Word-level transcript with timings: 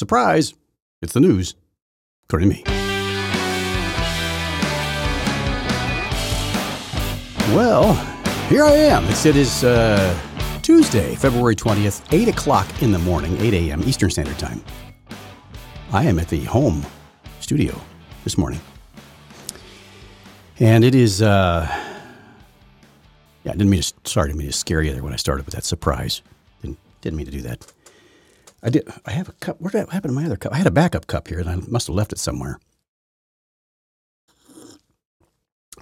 Surprise! 0.00 0.54
It's 1.02 1.12
the 1.12 1.20
news, 1.20 1.56
according 2.24 2.48
to 2.48 2.56
me. 2.56 2.62
Well, 7.54 7.92
here 8.48 8.64
I 8.64 8.70
am. 8.70 9.04
It's, 9.10 9.26
it 9.26 9.36
is 9.36 9.62
uh, 9.62 10.18
Tuesday, 10.62 11.14
February 11.16 11.54
20th, 11.54 12.02
8 12.14 12.28
o'clock 12.28 12.82
in 12.82 12.92
the 12.92 12.98
morning, 13.00 13.36
8 13.42 13.52
a.m. 13.52 13.82
Eastern 13.82 14.08
Standard 14.08 14.38
Time. 14.38 14.64
I 15.92 16.04
am 16.04 16.18
at 16.18 16.28
the 16.28 16.44
home 16.44 16.82
studio 17.40 17.78
this 18.24 18.38
morning. 18.38 18.60
And 20.60 20.82
it 20.82 20.94
is, 20.94 21.20
uh, 21.20 21.66
yeah, 23.44 23.52
I 23.52 23.54
didn't 23.54 23.68
mean 23.68 23.82
to, 23.82 23.92
sorry, 24.04 24.24
I 24.24 24.26
didn't 24.28 24.38
mean 24.38 24.48
to 24.48 24.56
scare 24.56 24.80
you 24.80 24.94
there 24.94 25.02
when 25.02 25.12
I 25.12 25.16
started 25.16 25.44
with 25.44 25.54
that 25.56 25.64
surprise. 25.64 26.22
Didn't, 26.62 26.78
didn't 27.02 27.18
mean 27.18 27.26
to 27.26 27.32
do 27.32 27.42
that. 27.42 27.70
I 28.62 28.70
did, 28.70 28.88
I 29.06 29.12
have 29.12 29.28
a 29.28 29.32
cup. 29.32 29.60
Where 29.60 29.70
did 29.70 29.86
that 29.86 29.90
happen 29.90 30.10
to 30.10 30.14
my 30.14 30.24
other 30.24 30.36
cup? 30.36 30.52
I 30.52 30.56
had 30.56 30.66
a 30.66 30.70
backup 30.70 31.06
cup 31.06 31.28
here 31.28 31.38
and 31.38 31.48
I 31.48 31.56
must 31.56 31.86
have 31.86 31.96
left 31.96 32.12
it 32.12 32.18
somewhere. 32.18 32.58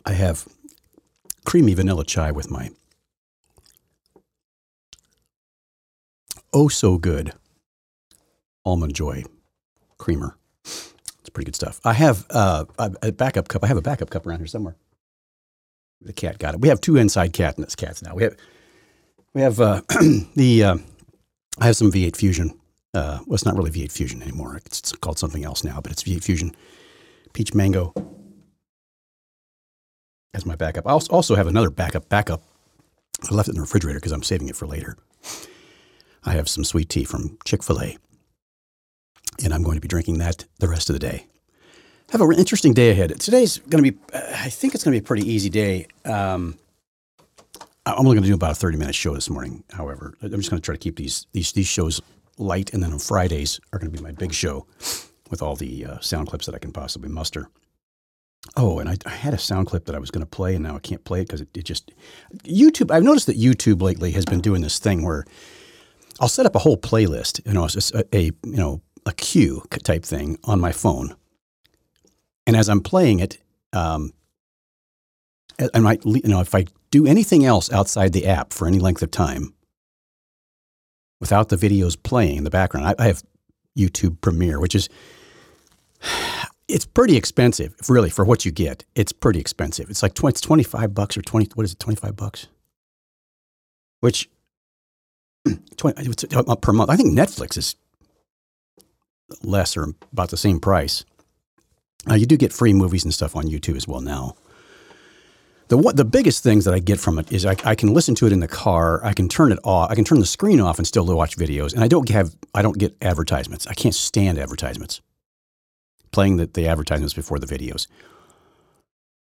I 0.04 0.12
have 0.12 0.46
creamy 1.44 1.74
vanilla 1.74 2.04
chai 2.04 2.30
with 2.30 2.50
my 2.50 2.70
oh 6.52 6.68
so 6.68 6.98
good 6.98 7.32
almond 8.64 8.94
joy 8.94 9.24
creamer. 9.98 10.36
It's 10.64 11.30
pretty 11.30 11.46
good 11.46 11.56
stuff. 11.56 11.80
I 11.84 11.94
have 11.94 12.26
uh, 12.30 12.64
a 12.78 13.12
backup 13.12 13.48
cup. 13.48 13.64
I 13.64 13.66
have 13.66 13.76
a 13.76 13.82
backup 13.82 14.10
cup 14.10 14.26
around 14.26 14.38
here 14.38 14.46
somewhere. 14.46 14.76
The 16.00 16.12
cat 16.12 16.38
got 16.38 16.54
it. 16.54 16.60
We 16.60 16.68
have 16.68 16.80
two 16.80 16.96
inside 16.96 17.32
cat 17.32 17.56
cats 17.76 18.02
now. 18.02 18.14
We 18.14 18.22
have 18.22 18.36
we 19.34 19.42
have 19.42 19.60
uh, 19.60 19.82
the 20.36 20.64
uh, 20.64 20.76
I 21.58 21.66
have 21.66 21.76
some 21.76 21.90
V8 21.90 22.16
Fusion. 22.16 22.57
Uh, 22.94 23.18
well, 23.26 23.34
it's 23.34 23.44
not 23.44 23.56
really 23.56 23.70
V8 23.70 23.92
Fusion 23.92 24.22
anymore. 24.22 24.56
It's 24.64 24.92
called 24.92 25.18
something 25.18 25.44
else 25.44 25.62
now, 25.62 25.80
but 25.80 25.92
it's 25.92 26.02
V8 26.02 26.24
Fusion 26.24 26.54
Peach 27.32 27.54
Mango 27.54 27.92
as 30.34 30.46
my 30.46 30.56
backup. 30.56 30.86
I 30.86 30.92
also 30.92 31.34
have 31.34 31.46
another 31.46 31.70
backup. 31.70 32.08
Backup. 32.08 32.42
I 33.30 33.34
left 33.34 33.48
it 33.48 33.52
in 33.52 33.56
the 33.56 33.62
refrigerator 33.62 33.98
because 33.98 34.12
I'm 34.12 34.22
saving 34.22 34.48
it 34.48 34.56
for 34.56 34.66
later. 34.66 34.96
I 36.24 36.32
have 36.32 36.48
some 36.48 36.64
sweet 36.64 36.88
tea 36.88 37.04
from 37.04 37.38
Chick 37.44 37.62
Fil 37.62 37.80
A, 37.80 37.96
and 39.44 39.52
I'm 39.52 39.62
going 39.62 39.76
to 39.76 39.80
be 39.80 39.88
drinking 39.88 40.18
that 40.18 40.44
the 40.58 40.68
rest 40.68 40.88
of 40.88 40.94
the 40.94 41.00
day. 41.00 41.26
Have 42.10 42.20
an 42.22 42.32
interesting 42.34 42.72
day 42.72 42.90
ahead. 42.90 43.18
Today's 43.20 43.58
going 43.58 43.84
to 43.84 43.92
be. 43.92 43.98
Uh, 44.12 44.20
I 44.34 44.48
think 44.48 44.74
it's 44.74 44.82
going 44.84 44.94
to 44.94 45.00
be 45.00 45.04
a 45.04 45.06
pretty 45.06 45.30
easy 45.30 45.50
day. 45.50 45.86
Um, 46.04 46.58
I'm 47.84 48.00
only 48.00 48.14
going 48.14 48.22
to 48.22 48.28
do 48.28 48.34
about 48.34 48.52
a 48.52 48.54
30 48.54 48.78
minute 48.78 48.94
show 48.94 49.14
this 49.14 49.28
morning. 49.28 49.64
However, 49.72 50.14
I'm 50.22 50.30
just 50.30 50.50
going 50.50 50.60
to 50.60 50.64
try 50.64 50.74
to 50.74 50.78
keep 50.78 50.96
these 50.96 51.26
these 51.32 51.52
these 51.52 51.66
shows 51.66 52.00
light, 52.38 52.72
and 52.72 52.82
then 52.82 52.92
on 52.92 52.98
Fridays 52.98 53.60
are 53.72 53.78
going 53.78 53.90
to 53.90 53.96
be 53.96 54.02
my 54.02 54.12
big 54.12 54.32
show 54.32 54.66
with 55.30 55.42
all 55.42 55.56
the 55.56 55.84
uh, 55.84 55.98
sound 56.00 56.28
clips 56.28 56.46
that 56.46 56.54
I 56.54 56.58
can 56.58 56.72
possibly 56.72 57.08
muster. 57.08 57.48
Oh, 58.56 58.78
and 58.78 58.88
I, 58.88 58.96
I, 59.04 59.10
had 59.10 59.34
a 59.34 59.38
sound 59.38 59.66
clip 59.66 59.84
that 59.86 59.94
I 59.94 59.98
was 59.98 60.10
going 60.10 60.24
to 60.24 60.26
play, 60.26 60.54
and 60.54 60.64
now 60.64 60.76
I 60.76 60.78
can't 60.78 61.04
play 61.04 61.20
it 61.20 61.26
because 61.26 61.40
it, 61.40 61.48
it, 61.56 61.64
just 61.64 61.92
YouTube. 62.44 62.90
I've 62.90 63.02
noticed 63.02 63.26
that 63.26 63.38
YouTube 63.38 63.82
lately 63.82 64.12
has 64.12 64.24
been 64.24 64.40
doing 64.40 64.62
this 64.62 64.78
thing 64.78 65.04
where 65.04 65.24
I'll 66.20 66.28
set 66.28 66.46
up 66.46 66.54
a 66.54 66.60
whole 66.60 66.76
playlist, 66.76 67.44
you 67.46 67.52
know, 67.52 67.66
a, 67.66 68.16
a 68.16 68.24
you 68.24 68.56
know 68.56 68.80
a 69.04 69.12
queue 69.12 69.62
type 69.82 70.04
thing 70.04 70.38
on 70.44 70.60
my 70.60 70.72
phone, 70.72 71.14
and 72.46 72.56
as 72.56 72.68
I'm 72.68 72.80
playing 72.80 73.20
it, 73.20 73.38
um, 73.72 74.12
I 75.74 75.80
might 75.80 76.04
you 76.04 76.22
know 76.24 76.40
if 76.40 76.54
I 76.54 76.66
do 76.90 77.06
anything 77.06 77.44
else 77.44 77.70
outside 77.72 78.12
the 78.12 78.26
app 78.26 78.52
for 78.52 78.66
any 78.66 78.78
length 78.78 79.02
of 79.02 79.10
time, 79.10 79.52
without 81.20 81.48
the 81.48 81.56
videos 81.56 82.00
playing 82.00 82.36
in 82.36 82.44
the 82.44 82.50
background, 82.50 82.86
I, 82.86 82.94
I 82.98 83.06
have 83.06 83.22
YouTube 83.76 84.20
Premiere, 84.20 84.60
which 84.60 84.74
is 84.74 84.88
it's 86.68 86.84
pretty 86.84 87.16
expensive, 87.16 87.74
really, 87.88 88.10
for 88.10 88.24
what 88.24 88.44
you 88.44 88.50
get. 88.50 88.84
It's 88.94 89.12
pretty 89.12 89.40
expensive. 89.40 89.88
It's 89.90 90.02
like 90.02 90.14
20, 90.14 90.32
it's 90.32 90.40
25 90.40 90.94
bucks 90.94 91.16
or 91.16 91.22
20, 91.22 91.48
what 91.54 91.64
is 91.64 91.72
it, 91.72 91.78
25 91.78 92.14
bucks? 92.14 92.46
Which, 94.00 94.28
20, 95.76 96.12
uh, 96.34 96.56
per 96.56 96.72
month. 96.72 96.90
I 96.90 96.96
think 96.96 97.12
Netflix 97.12 97.56
is 97.56 97.74
less 99.42 99.76
or 99.76 99.94
about 100.12 100.30
the 100.30 100.36
same 100.36 100.60
price. 100.60 101.04
Uh, 102.08 102.14
you 102.14 102.26
do 102.26 102.36
get 102.36 102.52
free 102.52 102.72
movies 102.72 103.04
and 103.04 103.12
stuff 103.12 103.34
on 103.34 103.44
YouTube 103.44 103.76
as 103.76 103.88
well 103.88 104.00
now. 104.00 104.34
The, 105.68 105.76
what, 105.76 105.96
the 105.96 106.04
biggest 106.04 106.42
things 106.42 106.64
that 106.64 106.72
I 106.72 106.78
get 106.78 106.98
from 106.98 107.18
it 107.18 107.30
is 107.30 107.44
I, 107.44 107.54
I 107.64 107.74
can 107.74 107.92
listen 107.92 108.14
to 108.16 108.26
it 108.26 108.32
in 108.32 108.40
the 108.40 108.48
car. 108.48 109.04
I 109.04 109.12
can 109.12 109.28
turn 109.28 109.52
it 109.52 109.58
off. 109.64 109.90
I 109.90 109.94
can 109.94 110.04
turn 110.04 110.18
the 110.18 110.26
screen 110.26 110.60
off 110.60 110.78
and 110.78 110.86
still 110.86 111.06
watch 111.06 111.36
videos. 111.36 111.74
And 111.74 111.84
I 111.84 111.88
don't 111.88 112.08
have 112.08 112.34
I 112.54 112.62
don't 112.62 112.78
get 112.78 112.96
advertisements. 113.02 113.66
I 113.66 113.74
can't 113.74 113.94
stand 113.94 114.38
advertisements 114.38 115.02
playing 116.10 116.38
the, 116.38 116.46
the 116.46 116.66
advertisements 116.66 117.12
before 117.12 117.38
the 117.38 117.46
videos. 117.46 117.86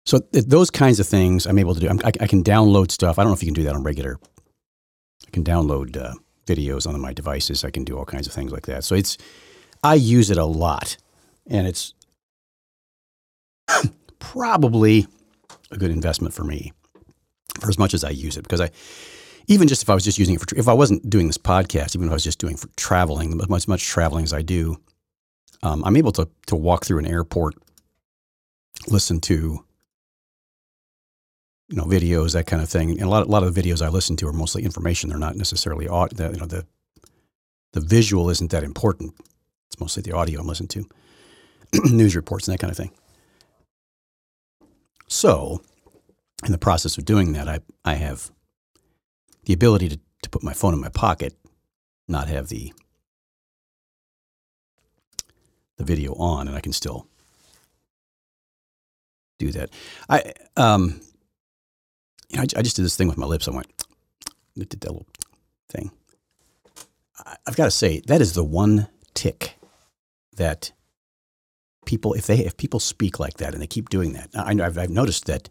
So 0.06 0.20
th- 0.20 0.46
those 0.46 0.70
kinds 0.70 1.00
of 1.00 1.08
things 1.08 1.46
I'm 1.46 1.60
able 1.60 1.76
to 1.76 1.80
do. 1.80 1.88
I, 1.88 2.12
I, 2.20 2.28
can 2.28 2.44
download 2.44 2.92
stuff. 2.92 3.18
I 3.18 3.24
don't 3.24 3.30
know 3.30 3.36
if 3.36 3.42
you 3.42 3.48
can 3.48 3.54
do 3.54 3.64
that 3.64 3.74
on 3.74 3.84
regular. 3.84 4.20
I 5.26 5.32
can 5.32 5.46
download 5.46 5.96
uh, 5.96 6.14
videos 6.46 6.86
on 6.86 7.00
my 7.00 7.14
devices. 7.14 7.64
I 7.64 7.70
can 7.70 7.86
do 7.86 7.98
all 7.98 8.04
kinds 8.04 8.28
of 8.28 8.34
things 8.34 8.52
like 8.52 8.66
that. 8.66 8.84
So 8.84 8.96
it's 8.96 9.18
I 9.82 9.96
use 9.96 10.30
it 10.30 10.38
a 10.38 10.46
lot, 10.46 10.98
and 11.48 11.68
it's 11.68 11.94
probably 14.20 15.08
a 15.74 15.78
good 15.78 15.92
investment 15.92 16.34
for 16.34 16.44
me 16.44 16.72
for 17.60 17.70
as 17.70 17.78
much 17.78 17.94
as 17.94 18.04
I 18.04 18.10
use 18.10 18.38
it 18.38 18.44
because 18.44 18.62
I 18.62 18.72
even 19.48 19.68
just 19.68 19.84
if 19.84 19.90
I 19.90 19.94
was 19.94 20.04
just 20.04 20.18
using 20.18 20.36
it 20.36 20.42
for 20.42 20.56
if 20.56 20.68
I 20.68 20.74
wasn't 20.74 21.10
doing 21.10 21.28
this 21.28 21.38
podcast, 21.38 21.96
even 21.96 22.08
if 22.08 22.12
I 22.12 22.16
was 22.16 22.24
just 22.24 22.40
doing 22.40 22.56
for 22.56 22.70
traveling, 22.78 23.40
as 23.54 23.68
much 23.68 23.86
traveling 23.86 24.24
as 24.24 24.34
I 24.34 24.42
do, 24.42 24.78
um, 25.62 25.84
I'm 25.86 25.98
able 25.98 26.12
to 26.14 26.30
to 26.48 26.56
walk 26.56 26.86
through 26.86 27.00
an 27.00 27.08
airport, 27.08 27.56
listen 28.88 29.20
to 29.22 29.66
you 31.70 31.76
know 31.76 31.86
videos, 31.86 32.34
that 32.34 32.48
kind 32.48 32.62
of 32.62 32.70
thing. 32.70 32.92
And 32.92 33.02
a 33.02 33.10
lot 33.10 33.28
a 33.28 33.30
lot 33.30 33.44
of 33.44 33.54
the 33.54 33.62
videos 33.62 33.82
I 33.82 33.90
listen 33.90 34.16
to 34.18 34.28
are 34.28 34.34
mostly 34.34 34.64
information. 34.64 35.10
They're 35.10 35.20
not 35.20 35.36
necessarily. 35.36 35.86
You 35.86 35.92
know 35.92 36.08
the 36.08 36.66
the 37.74 37.82
visual 37.82 38.30
isn't 38.30 38.52
that 38.52 38.64
important. 38.64 39.14
It's 39.68 39.80
mostly 39.80 40.04
the 40.04 40.14
audio 40.14 40.40
I'm 40.40 40.48
listening 40.48 40.70
to, 40.70 40.86
news 41.92 42.16
reports 42.16 42.48
and 42.48 42.54
that 42.54 42.60
kind 42.60 42.72
of 42.72 42.78
thing. 42.78 42.92
So, 45.08 45.62
in 46.46 46.52
the 46.52 46.58
process 46.58 46.98
of 46.98 47.06
doing 47.06 47.34
that, 47.34 47.48
I 47.48 47.60
I 47.86 47.96
have 47.96 48.32
the 49.46 49.54
ability 49.54 49.90
to, 49.90 50.00
to 50.24 50.30
put 50.30 50.44
my 50.44 50.54
phone 50.54 50.74
in 50.74 50.82
my 50.82 50.90
pocket, 50.90 51.36
not 52.08 52.28
have 52.28 52.48
the 52.48 52.74
the 55.78 55.84
video 55.84 56.14
on, 56.14 56.48
and 56.48 56.56
I 56.56 56.62
can 56.62 56.74
still 56.74 57.08
do 59.40 59.52
that. 59.52 59.70
I 60.10 60.34
um, 60.58 61.02
you 62.30 62.38
know, 62.38 62.44
I, 62.44 62.60
I 62.60 62.62
just 62.62 62.76
did 62.76 62.86
this 62.86 62.96
thing 62.96 63.08
with 63.08 63.18
my 63.18 63.26
lips. 63.26 63.48
I 63.48 63.52
went, 63.52 63.68
I 64.28 64.64
did 64.64 64.70
that 64.70 64.92
little 64.92 65.08
thing. 65.70 65.92
I, 67.20 67.36
I've 67.46 67.56
got 67.56 67.66
to 67.66 67.72
say 67.72 68.02
that 68.08 68.22
is 68.22 68.34
the 68.34 68.44
one 68.44 68.88
tick 69.14 69.56
that 70.36 70.72
people, 71.86 72.14
if 72.14 72.28
they 72.28 72.40
if 72.40 72.58
people 72.58 72.80
speak 72.80 73.20
like 73.20 73.36
that 73.36 73.54
and 73.54 73.62
they 73.62 73.68
keep 73.68 73.90
doing 73.90 74.14
that, 74.14 74.30
I 74.36 74.52
I've, 74.52 74.78
I've 74.78 74.90
noticed 74.90 75.26
that 75.26 75.50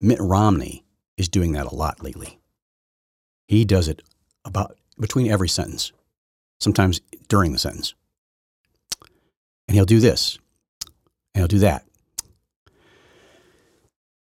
Mitt 0.00 0.20
Romney 0.20 0.84
is 1.16 1.28
doing 1.28 1.52
that 1.52 1.66
a 1.66 1.74
lot 1.74 2.02
lately. 2.02 2.40
He 3.46 3.64
does 3.64 3.88
it 3.88 4.02
about 4.44 4.76
between 4.98 5.30
every 5.30 5.48
sentence, 5.48 5.92
sometimes 6.60 7.00
during 7.28 7.52
the 7.52 7.58
sentence 7.58 7.94
and 9.66 9.74
he'll 9.74 9.84
do 9.84 10.00
this 10.00 10.38
and 11.34 11.40
he'll 11.40 11.48
do 11.48 11.58
that. 11.58 11.84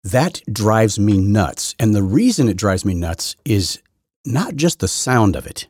That 0.04 0.42
drives 0.52 1.00
me 1.00 1.18
nuts. 1.18 1.76
And 1.80 1.96
the 1.96 2.04
reason 2.04 2.48
it 2.48 2.58
drives 2.58 2.86
me 2.86 2.94
nuts 2.94 3.36
is 3.44 3.82
not 4.24 4.56
just 4.56 4.80
the 4.80 4.88
sound 4.88 5.36
of 5.36 5.48
it. 5.48 5.68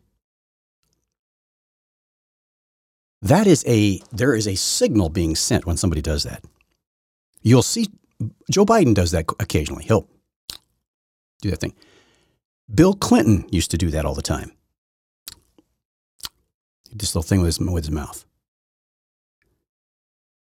That 3.22 3.48
is 3.48 3.64
a, 3.68 4.02
there 4.12 4.36
is 4.36 4.48
a 4.48 4.56
signal 4.56 5.10
being 5.10 5.36
sent 5.36 5.66
when 5.66 5.78
somebody 5.78 6.02
does 6.02 6.24
that. 6.24 6.44
You'll 7.42 7.64
see 7.64 7.88
Joe 8.50 8.66
Biden 8.66 8.94
does 8.94 9.12
that 9.12 9.26
occasionally. 9.40 9.84
He'll 9.84 10.08
do 11.42 11.50
that 11.50 11.60
thing. 11.60 11.74
Bill 12.74 12.94
Clinton 12.94 13.46
used 13.52 13.72
to 13.72 13.78
do 13.78 13.90
that 13.92 14.06
all 14.06 14.16
the 14.16 14.22
time. 14.22 14.52
This 16.92 17.14
little 17.14 17.28
thing 17.28 17.42
with 17.42 17.58
his, 17.58 17.60
with 17.60 17.86
his 17.86 17.92
mouth. 17.92 18.26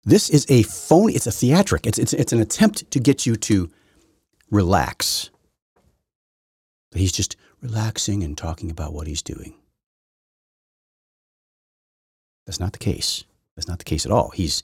This 0.04 0.30
is 0.30 0.46
a 0.50 0.64
phony, 0.64 1.14
it's 1.14 1.28
a 1.28 1.32
theatric. 1.32 1.86
It's, 1.86 2.00
it's, 2.00 2.14
it's 2.14 2.34
an 2.34 2.40
attempt 2.40 2.90
to 2.92 3.00
get 3.00 3.26
you 3.26 3.36
to 3.36 3.70
relax. 4.50 5.30
But 6.92 7.02
he's 7.02 7.12
just 7.12 7.36
relaxing 7.62 8.24
and 8.24 8.38
talking 8.38 8.70
about 8.70 8.94
what 8.94 9.08
he's 9.08 9.22
doing. 9.22 9.56
That's 12.46 12.60
not 12.60 12.74
the 12.74 12.80
case. 12.80 13.24
That's 13.56 13.68
not 13.68 13.80
the 13.80 13.86
case 13.86 14.06
at 14.06 14.12
all. 14.12 14.30
He's, 14.30 14.64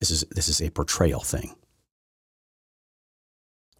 this, 0.00 0.10
is, 0.10 0.24
this 0.30 0.48
is 0.48 0.60
a 0.60 0.70
portrayal 0.70 1.20
thing. 1.20 1.54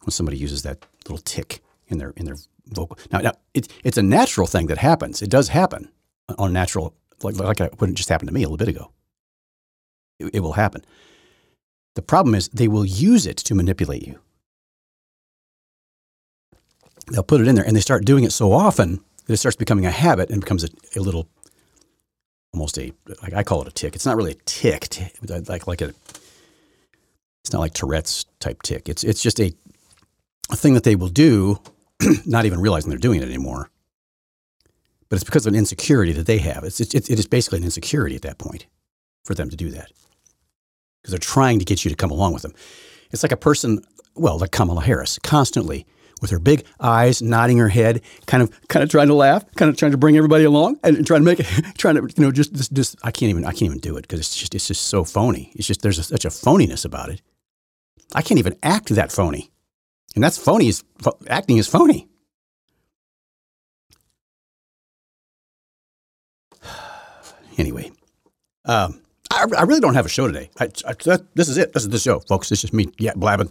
When 0.03 0.11
somebody 0.11 0.37
uses 0.37 0.63
that 0.63 0.85
little 1.05 1.19
tick 1.19 1.61
in 1.89 1.99
their, 1.99 2.11
in 2.17 2.27
their 2.27 2.37
vocal. 2.67 2.99
Now, 3.11 3.21
now 3.21 3.33
it, 3.53 3.69
it's 3.85 3.99
a 3.99 4.03
natural 4.03 4.47
thing 4.47 4.67
that 4.67 4.79
happens. 4.79 5.23
It 5.23 5.31
does 5.31 5.49
happen 5.49 5.91
on 6.39 6.53
natural 6.53 6.95
like, 7.23 7.37
like 7.37 7.81
what 7.81 7.95
just 7.95 8.09
happened 8.09 8.29
to 8.29 8.35
me 8.35 8.43
a 8.43 8.49
little 8.49 8.57
bit 8.57 8.69
ago. 8.69 8.91
It, 10.19 10.31
it 10.35 10.41
will 10.41 10.53
happen. 10.53 10.85
The 11.95 12.03
problem 12.03 12.35
is 12.35 12.49
they 12.49 12.69
will 12.69 12.85
use 12.85 13.27
it 13.27 13.37
to 13.39 13.55
manipulate 13.55 14.07
you. 14.07 14.19
They'll 17.11 17.23
put 17.23 17.41
it 17.41 17.49
in 17.49 17.55
there 17.55 17.65
and 17.65 17.77
they 17.77 17.81
start 17.81 18.05
doing 18.05 18.25
it 18.25 18.33
so 18.33 18.53
often 18.53 19.01
that 19.27 19.35
it 19.35 19.37
starts 19.37 19.57
becoming 19.57 19.87
a 19.87 19.91
habit 19.91 20.31
and 20.31 20.41
becomes 20.41 20.65
a, 20.65 20.69
a 20.97 21.01
little, 21.01 21.29
almost 22.55 22.79
a, 22.79 22.93
like 23.21 23.35
I 23.35 23.43
call 23.43 23.61
it 23.63 23.69
a 23.69 23.73
tick. 23.73 23.95
It's 23.95 24.07
not 24.07 24.17
really 24.17 24.33
a 24.33 24.43
tick, 24.47 24.87
like, 25.29 25.67
like 25.67 25.81
a, 25.81 25.93
it's 27.43 27.53
not 27.53 27.59
like 27.59 27.75
Tourette's 27.75 28.25
type 28.39 28.63
tick. 28.63 28.89
It's, 28.89 29.03
it's 29.03 29.21
just 29.21 29.41
a, 29.41 29.53
a 30.51 30.57
thing 30.57 30.75
that 30.75 30.85
they 30.85 30.95
will 30.95 31.09
do, 31.09 31.59
not 32.25 32.47
even 32.47 32.61
realizing 32.61 32.91
they're 32.91 32.99
doing 32.99 33.21
it 33.21 33.25
anymore. 33.25 33.71
But 35.09 35.17
it's 35.17 35.25
because 35.25 35.47
of 35.47 35.53
an 35.53 35.59
insecurity 35.59 36.13
that 36.13 36.27
they 36.27 36.39
have. 36.39 36.65
It's, 36.65 36.81
it's, 36.81 36.95
it 36.95 37.19
is 37.19 37.27
basically 37.27 37.59
an 37.59 37.65
insecurity 37.65 38.15
at 38.15 38.23
that 38.23 38.39
point 38.39 38.67
for 39.25 39.35
them 39.35 39.51
to 39.51 39.57
do 39.57 39.71
that 39.71 39.91
because 41.03 41.11
they're 41.11 41.19
trying 41.19 41.59
to 41.59 41.65
get 41.65 41.85
you 41.85 41.91
to 41.91 41.97
come 41.97 42.11
along 42.11 42.33
with 42.33 42.43
them. 42.43 42.55
It's 43.11 43.23
like 43.23 43.33
a 43.33 43.37
person, 43.37 43.85
well, 44.15 44.39
like 44.39 44.53
Kamala 44.53 44.83
Harris, 44.83 45.19
constantly 45.23 45.87
with 46.21 46.31
her 46.31 46.39
big 46.39 46.65
eyes, 46.81 47.21
nodding 47.23 47.59
her 47.59 47.69
head, 47.69 48.03
kind 48.27 48.43
of 48.43 48.51
kind 48.69 48.83
of 48.83 48.91
trying 48.91 49.09
to 49.09 49.15
laugh, 49.15 49.45
kind 49.57 49.69
of 49.69 49.77
trying 49.77 49.93
to 49.93 49.99
bring 49.99 50.17
everybody 50.17 50.45
along, 50.45 50.79
and 50.83 51.07
trying 51.07 51.21
to 51.21 51.25
make 51.25 51.41
it, 51.41 51.47
trying 51.79 51.97
to 51.97 52.03
you 52.03 52.25
know 52.25 52.33
just 52.33 52.55
just, 52.55 52.73
just 52.73 52.97
I 53.03 53.11
can't 53.11 53.31
even 53.31 53.45
I 53.45 53.51
can't 53.51 53.63
even 53.63 53.79
do 53.79 53.97
it 53.97 54.03
because 54.03 54.21
it's 54.21 54.37
just 54.37 54.55
it's 54.55 54.69
just 54.69 54.87
so 54.87 55.05
phony. 55.05 55.53
It's 55.55 55.67
just 55.67 55.83
there's 55.83 55.99
a, 55.99 56.03
such 56.03 56.25
a 56.25 56.29
phoniness 56.29 56.85
about 56.85 57.11
it. 57.11 57.23
I 58.15 58.23
can't 58.23 58.39
even 58.39 58.57
act 58.63 58.89
that 58.91 59.13
phony, 59.13 59.51
and 60.15 60.23
that's 60.23 60.39
phony. 60.39 60.69
Is 60.69 60.85
acting 61.29 61.59
is 61.59 61.67
phony. 61.67 62.09
anyway, 67.59 67.91
um, 68.65 69.01
I, 69.31 69.47
I, 69.59 69.63
really 69.65 69.81
don't 69.81 69.95
have 69.95 70.07
a 70.07 70.11
show 70.11 70.27
today. 70.27 70.51
I, 70.59 70.65
I, 70.87 70.95
that, 71.05 71.27
this 71.35 71.49
is 71.49 71.59
it. 71.59 71.73
This 71.73 71.83
is 71.83 71.89
the 71.89 71.99
show, 71.99 72.21
folks. 72.21 72.53
It's 72.53 72.61
just 72.61 72.73
me, 72.73 72.89
yeah, 72.99 73.13
blabbing. 73.17 73.51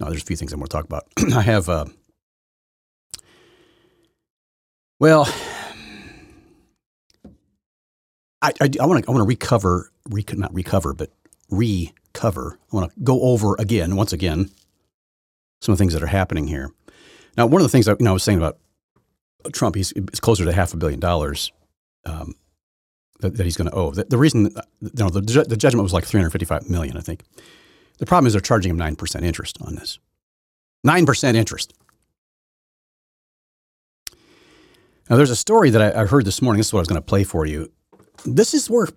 No, 0.00 0.08
there's 0.08 0.22
a 0.22 0.26
few 0.26 0.36
things 0.36 0.52
I 0.52 0.56
want 0.56 0.70
to 0.70 0.76
talk 0.76 0.84
about. 0.84 1.06
I 1.34 1.42
have, 1.42 1.68
uh, 1.68 1.84
well, 4.98 5.28
I, 8.40 8.52
I, 8.60 8.70
I 8.80 8.86
want 8.86 9.04
to 9.04 9.10
I 9.10 9.12
want 9.12 9.22
to 9.22 9.28
recover, 9.28 9.90
rec- 10.08 10.36
not 10.36 10.52
recover, 10.54 10.94
but 10.94 11.10
recover. 11.50 12.58
I 12.72 12.76
want 12.76 12.92
to 12.92 13.00
go 13.00 13.20
over 13.22 13.54
again, 13.58 13.96
once 13.96 14.12
again, 14.12 14.50
some 15.60 15.72
of 15.72 15.78
the 15.78 15.82
things 15.82 15.92
that 15.94 16.02
are 16.02 16.06
happening 16.08 16.48
here. 16.48 16.70
Now, 17.36 17.46
one 17.46 17.60
of 17.60 17.64
the 17.64 17.70
things 17.70 17.88
I, 17.88 17.92
you 17.92 17.98
know, 18.00 18.10
I 18.10 18.14
was 18.14 18.22
saying 18.22 18.38
about 18.38 18.58
Trump, 19.52 19.76
he's, 19.76 19.90
he's 19.90 20.20
closer 20.20 20.44
to 20.44 20.52
half 20.52 20.74
a 20.74 20.76
billion 20.76 21.00
dollars. 21.00 21.52
Um, 22.04 22.34
that, 23.22 23.36
that 23.36 23.44
he's 23.44 23.56
going 23.56 23.70
to 23.70 23.74
owe. 23.74 23.92
The, 23.92 24.04
the 24.04 24.18
reason, 24.18 24.50
you 24.80 24.90
know, 24.96 25.08
the, 25.08 25.20
the 25.20 25.56
judgment 25.56 25.84
was 25.84 25.92
like 25.92 26.04
355 26.04 26.68
million, 26.68 26.96
I 26.96 27.00
think. 27.00 27.22
The 27.98 28.06
problem 28.06 28.26
is 28.26 28.32
they're 28.32 28.40
charging 28.40 28.70
him 28.70 28.78
9% 28.78 29.22
interest 29.22 29.58
on 29.60 29.76
this. 29.76 29.98
9% 30.86 31.34
interest. 31.34 31.74
Now, 35.08 35.16
there's 35.16 35.30
a 35.30 35.36
story 35.36 35.70
that 35.70 35.96
I, 35.96 36.02
I 36.02 36.06
heard 36.06 36.24
this 36.24 36.40
morning. 36.40 36.58
This 36.58 36.68
is 36.68 36.72
what 36.72 36.80
I 36.80 36.82
was 36.82 36.88
going 36.88 37.00
to 37.00 37.06
play 37.06 37.24
for 37.24 37.44
you. 37.46 37.70
This 38.24 38.54
is 38.54 38.70
where, 38.70 38.88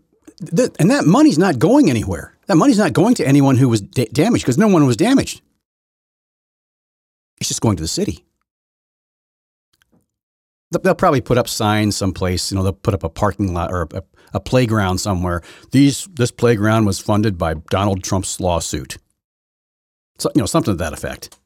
and 0.80 0.90
that 0.92 1.06
money's 1.06 1.38
not 1.38 1.60
going 1.60 1.90
anywhere. 1.90 2.36
That 2.48 2.56
money's 2.56 2.78
not 2.78 2.94
going 2.94 3.16
to 3.16 3.28
anyone 3.28 3.58
who 3.58 3.70
was 3.70 3.82
da- 3.82 4.10
damaged 4.12 4.44
because 4.44 4.58
no 4.58 4.68
one 4.68 4.86
was 4.86 4.98
damaged. 4.98 5.42
It's 7.40 7.50
just 7.50 7.62
going 7.62 7.76
to 7.78 7.84
the 7.84 7.88
city. 7.88 8.24
They'll 10.72 10.96
probably 10.96 11.22
put 11.22 11.38
up 11.38 11.48
signs 11.48 11.96
someplace. 11.96 12.52
You 12.52 12.58
know, 12.58 12.64
they'll 12.64 12.74
put 12.74 12.94
up 12.94 13.04
a 13.04 13.10
parking 13.10 13.54
lot 13.54 13.72
or 13.72 13.88
a, 13.94 14.04
a 14.36 14.40
playground 14.40 15.00
somewhere. 15.00 15.42
These 15.72 16.08
this 16.14 16.30
playground 16.30 16.86
was 16.86 17.00
funded 17.00 17.38
by 17.38 17.56
Donald 17.56 18.04
Trump's 18.04 18.40
lawsuit. 18.40 18.98
So 20.20 20.30
you 20.36 20.42
know, 20.42 20.46
something 20.46 20.74
to 20.74 20.78
that 20.84 20.94
effect. 20.94 21.40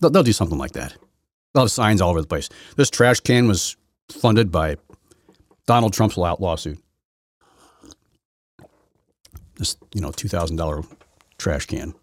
They'll, 0.00 0.10
they'll 0.10 0.22
do 0.22 0.32
something 0.32 0.56
like 0.56 0.72
that. 0.72 0.96
They'll 1.52 1.64
have 1.64 1.72
signs 1.72 2.00
all 2.00 2.10
over 2.10 2.20
the 2.20 2.26
place. 2.26 2.48
This 2.76 2.88
trash 2.88 3.20
can 3.20 3.48
was 3.48 3.76
funded 4.10 4.52
by 4.52 4.76
Donald 5.66 5.92
Trump's 5.92 6.16
lawsuit. 6.16 6.78
This 9.56 9.76
you 9.92 10.00
know 10.00 10.12
two 10.12 10.28
thousand 10.28 10.56
dollar 10.56 10.82
trash 11.38 11.66
can. 11.66 11.94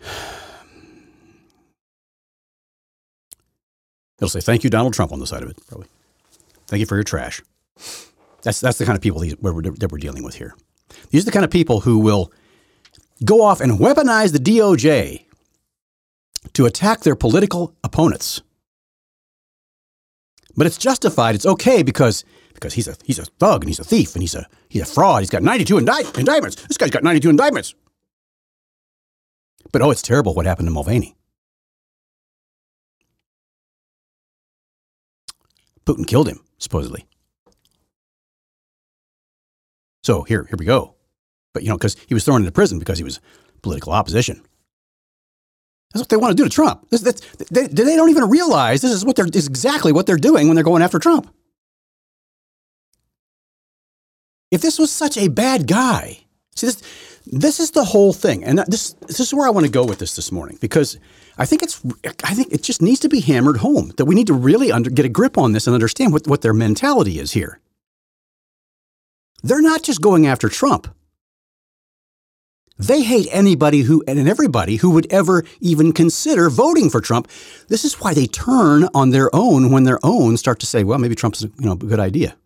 It'll 4.18 4.28
say, 4.28 4.40
thank 4.40 4.64
you, 4.64 4.70
Donald 4.70 4.92
Trump 4.92 5.12
on 5.12 5.18
the 5.18 5.26
side 5.26 5.42
of 5.42 5.48
it, 5.48 5.58
probably. 5.66 5.86
Thank 6.66 6.80
you 6.80 6.86
for 6.86 6.96
your 6.96 7.04
trash. 7.04 7.40
That's, 8.42 8.60
that's 8.60 8.78
the 8.78 8.86
kind 8.86 8.96
of 8.96 9.02
people 9.02 9.20
that 9.20 9.42
we're, 9.42 9.62
that 9.62 9.92
we're 9.92 9.98
dealing 9.98 10.22
with 10.22 10.34
here. 10.34 10.54
These 11.10 11.22
are 11.22 11.26
the 11.26 11.32
kind 11.32 11.44
of 11.44 11.50
people 11.50 11.80
who 11.80 11.98
will 11.98 12.32
go 13.24 13.42
off 13.42 13.60
and 13.60 13.72
weaponize 13.78 14.32
the 14.32 14.38
DOJ 14.38 15.24
to 16.54 16.66
attack 16.66 17.00
their 17.00 17.16
political 17.16 17.74
opponents. 17.84 18.42
But 20.56 20.66
it's 20.66 20.78
justified. 20.78 21.34
It's 21.34 21.46
okay 21.46 21.82
because 21.82 22.24
because 22.54 22.74
he's 22.74 22.88
a 22.88 22.96
he's 23.04 23.18
a 23.18 23.24
thug 23.24 23.62
and 23.62 23.68
he's 23.70 23.78
a 23.78 23.84
thief 23.84 24.14
and 24.14 24.22
he's 24.22 24.34
a 24.34 24.46
he's 24.68 24.82
a 24.82 24.86
fraud. 24.86 25.22
He's 25.22 25.30
got 25.30 25.42
92 25.42 25.78
indict- 25.78 26.18
indictments. 26.18 26.56
This 26.66 26.76
guy's 26.76 26.90
got 26.90 27.02
92 27.04 27.30
indictments. 27.30 27.74
But 29.72 29.82
oh, 29.82 29.90
it's 29.90 30.02
terrible 30.02 30.34
what 30.34 30.46
happened 30.46 30.68
to 30.68 30.74
Navalny. 30.74 31.14
Putin 35.86 36.06
killed 36.06 36.28
him, 36.28 36.40
supposedly. 36.58 37.06
So 40.10 40.22
here, 40.22 40.42
here 40.42 40.56
we 40.58 40.64
go. 40.64 40.96
But, 41.54 41.62
you 41.62 41.68
know, 41.68 41.76
because 41.76 41.96
he 42.08 42.14
was 42.14 42.24
thrown 42.24 42.40
into 42.40 42.50
prison 42.50 42.80
because 42.80 42.98
he 42.98 43.04
was 43.04 43.20
political 43.62 43.92
opposition. 43.92 44.42
That's 45.92 46.02
what 46.02 46.08
they 46.08 46.16
want 46.16 46.32
to 46.32 46.42
do 46.42 46.42
to 46.42 46.50
Trump. 46.50 46.90
This, 46.90 47.02
that's, 47.02 47.20
they, 47.48 47.68
they 47.68 47.94
don't 47.94 48.10
even 48.10 48.28
realize 48.28 48.80
this 48.80 48.90
is 48.90 49.04
what 49.04 49.14
they're 49.14 49.28
is 49.32 49.46
exactly 49.46 49.92
what 49.92 50.06
they're 50.06 50.16
doing 50.16 50.48
when 50.48 50.56
they're 50.56 50.64
going 50.64 50.82
after 50.82 50.98
Trump. 50.98 51.32
If 54.50 54.62
this 54.62 54.80
was 54.80 54.90
such 54.90 55.16
a 55.16 55.28
bad 55.28 55.68
guy, 55.68 56.24
see 56.56 56.66
this 56.66 56.82
this 57.26 57.60
is 57.60 57.70
the 57.70 57.84
whole 57.84 58.12
thing, 58.12 58.42
and 58.42 58.58
this 58.66 58.94
this 59.06 59.20
is 59.20 59.32
where 59.32 59.46
I 59.46 59.50
want 59.50 59.66
to 59.66 59.70
go 59.70 59.84
with 59.84 60.00
this 60.00 60.16
this 60.16 60.32
morning 60.32 60.58
because 60.60 60.98
I 61.38 61.46
think 61.46 61.62
it's 61.62 61.80
I 62.24 62.34
think 62.34 62.52
it 62.52 62.64
just 62.64 62.82
needs 62.82 62.98
to 63.00 63.08
be 63.08 63.20
hammered 63.20 63.58
home 63.58 63.92
that 63.96 64.06
we 64.06 64.16
need 64.16 64.26
to 64.26 64.34
really 64.34 64.72
under, 64.72 64.90
get 64.90 65.04
a 65.04 65.08
grip 65.08 65.38
on 65.38 65.52
this 65.52 65.68
and 65.68 65.74
understand 65.74 66.12
what, 66.12 66.26
what 66.26 66.40
their 66.40 66.54
mentality 66.54 67.20
is 67.20 67.30
here. 67.30 67.60
They're 69.42 69.62
not 69.62 69.82
just 69.82 70.00
going 70.00 70.26
after 70.26 70.48
Trump. 70.48 70.88
They 72.78 73.02
hate 73.02 73.28
anybody 73.30 73.82
who 73.82 74.02
and 74.08 74.26
everybody 74.26 74.76
who 74.76 74.90
would 74.90 75.06
ever 75.12 75.44
even 75.60 75.92
consider 75.92 76.48
voting 76.48 76.88
for 76.88 77.02
Trump. 77.02 77.28
This 77.68 77.84
is 77.84 78.00
why 78.00 78.14
they 78.14 78.26
turn 78.26 78.88
on 78.94 79.10
their 79.10 79.28
own 79.34 79.70
when 79.70 79.84
their 79.84 79.98
own 80.02 80.38
start 80.38 80.60
to 80.60 80.66
say, 80.66 80.82
"Well, 80.82 80.98
maybe 80.98 81.14
Trump's 81.14 81.42
you 81.42 81.50
know 81.58 81.72
a 81.72 81.76
good 81.76 82.00
idea. 82.00 82.36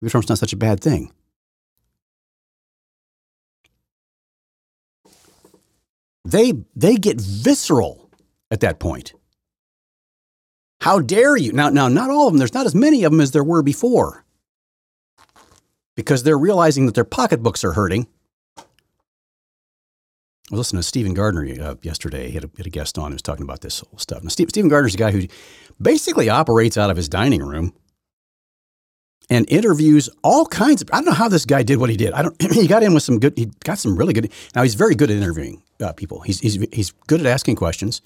Maybe 0.00 0.10
Trump's 0.10 0.28
not 0.28 0.38
such 0.38 0.52
a 0.52 0.56
bad 0.56 0.80
thing." 0.80 1.12
They, 6.24 6.52
they 6.76 6.94
get 6.96 7.20
visceral 7.20 8.08
at 8.52 8.60
that 8.60 8.78
point. 8.78 9.14
How 10.80 11.00
dare 11.00 11.36
you? 11.36 11.52
Now, 11.52 11.70
now, 11.70 11.88
not 11.88 12.10
all 12.10 12.28
of 12.28 12.32
them, 12.32 12.38
there's 12.38 12.54
not 12.54 12.66
as 12.66 12.74
many 12.74 13.02
of 13.02 13.10
them 13.10 13.20
as 13.20 13.32
there 13.32 13.42
were 13.42 13.62
before 13.62 14.24
because 16.00 16.22
they're 16.22 16.38
realizing 16.38 16.86
that 16.86 16.94
their 16.94 17.04
pocketbooks 17.04 17.64
are 17.64 17.72
hurting. 17.72 18.06
I 18.58 18.64
was 20.56 20.58
listening 20.58 20.80
to 20.80 20.88
Stephen 20.88 21.14
Gardner 21.14 21.46
uh, 21.62 21.74
yesterday. 21.82 22.28
He 22.28 22.34
had, 22.34 22.44
a, 22.44 22.50
had, 22.56 22.66
a, 22.66 22.70
guest 22.70 22.98
on 22.98 23.12
who 23.12 23.14
was 23.14 23.22
talking 23.22 23.44
about 23.44 23.60
this 23.60 23.80
whole 23.80 23.98
stuff. 23.98 24.24
Now, 24.24 24.30
Steve, 24.30 24.48
Stephen 24.48 24.68
Gardner's 24.68 24.96
a 24.96 24.98
guy 24.98 25.12
who 25.12 25.28
basically 25.80 26.28
operates 26.28 26.76
out 26.76 26.90
of 26.90 26.96
his 26.96 27.08
dining 27.08 27.40
room 27.42 27.72
and 29.28 29.48
interviews 29.48 30.10
all 30.24 30.44
kinds 30.44 30.82
of. 30.82 30.90
I 30.92 30.96
don't 30.96 31.04
know 31.04 31.12
how 31.12 31.28
this 31.28 31.44
guy 31.44 31.62
did 31.62 31.78
what 31.78 31.88
he 31.88 31.96
did. 31.96 32.12
I 32.12 32.22
don't. 32.22 32.36
He 32.52 32.66
got 32.66 32.82
in 32.82 32.94
with 32.94 33.04
some 33.04 33.20
good. 33.20 33.34
He 33.36 33.46
got 33.64 33.78
some 33.78 33.96
really 33.96 34.12
good. 34.12 34.32
Now 34.56 34.64
he's 34.64 34.74
very 34.74 34.96
good 34.96 35.10
at 35.10 35.16
interviewing 35.16 35.62
uh, 35.80 35.92
people. 35.92 36.20
He's, 36.22 36.40
he's 36.40 36.54
he's 36.72 36.90
good 37.06 37.20
at 37.20 37.26
asking 37.26 37.54
questions. 37.54 38.02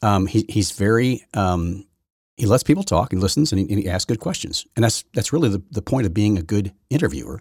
Um, 0.00 0.26
he 0.26 0.46
he's 0.48 0.70
very. 0.70 1.26
Um, 1.34 1.86
he 2.36 2.46
lets 2.46 2.62
people 2.62 2.82
talk. 2.82 3.12
He 3.12 3.16
listens 3.16 3.52
and 3.52 3.60
he, 3.60 3.68
and 3.68 3.82
he, 3.82 3.88
asks 3.88 4.04
good 4.04 4.20
questions. 4.20 4.66
And 4.76 4.84
that's 4.84 5.04
that's 5.14 5.32
really 5.32 5.48
the, 5.48 5.62
the 5.70 5.82
point 5.82 6.06
of 6.06 6.14
being 6.14 6.38
a 6.38 6.42
good 6.42 6.72
interviewer. 6.90 7.40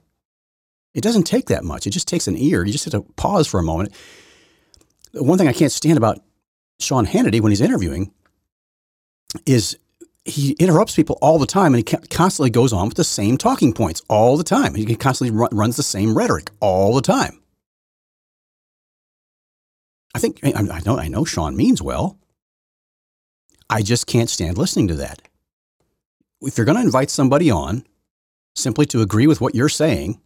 It 0.93 1.01
doesn't 1.01 1.23
take 1.23 1.47
that 1.47 1.63
much. 1.63 1.85
It 1.85 1.91
just 1.91 2.07
takes 2.07 2.27
an 2.27 2.37
ear. 2.37 2.63
You 2.63 2.71
just 2.71 2.85
have 2.85 2.93
to 2.93 3.01
pause 3.13 3.47
for 3.47 3.59
a 3.59 3.63
moment. 3.63 3.93
One 5.13 5.37
thing 5.37 5.47
I 5.47 5.53
can't 5.53 5.71
stand 5.71 5.97
about 5.97 6.19
Sean 6.79 7.05
Hannity 7.05 7.41
when 7.41 7.51
he's 7.51 7.61
interviewing 7.61 8.11
is 9.45 9.77
he 10.23 10.51
interrupts 10.53 10.95
people 10.95 11.17
all 11.21 11.37
the 11.37 11.45
time 11.45 11.73
and 11.73 11.87
he 11.87 11.97
constantly 12.07 12.49
goes 12.49 12.73
on 12.73 12.87
with 12.87 12.97
the 12.97 13.03
same 13.03 13.37
talking 13.37 13.73
points 13.73 14.01
all 14.09 14.37
the 14.37 14.43
time. 14.43 14.73
He 14.73 14.95
constantly 14.95 15.37
run, 15.37 15.49
runs 15.51 15.75
the 15.75 15.83
same 15.83 16.17
rhetoric 16.17 16.49
all 16.61 16.95
the 16.95 17.01
time. 17.01 17.41
I 20.15 20.19
think 20.19 20.39
I, 20.43 20.79
know 20.85 20.97
I 20.97 21.09
know 21.09 21.25
Sean 21.25 21.57
means 21.57 21.81
well. 21.81 22.17
I 23.69 23.81
just 23.81 24.07
can't 24.07 24.29
stand 24.29 24.57
listening 24.57 24.87
to 24.89 24.95
that. 24.95 25.21
if 26.41 26.57
you're 26.57 26.65
going 26.65 26.77
to 26.77 26.83
invite 26.83 27.09
somebody 27.09 27.49
on 27.49 27.85
simply 28.55 28.85
to 28.87 29.01
agree 29.01 29.27
with 29.27 29.41
what 29.41 29.55
you're 29.55 29.69
saying, 29.69 30.21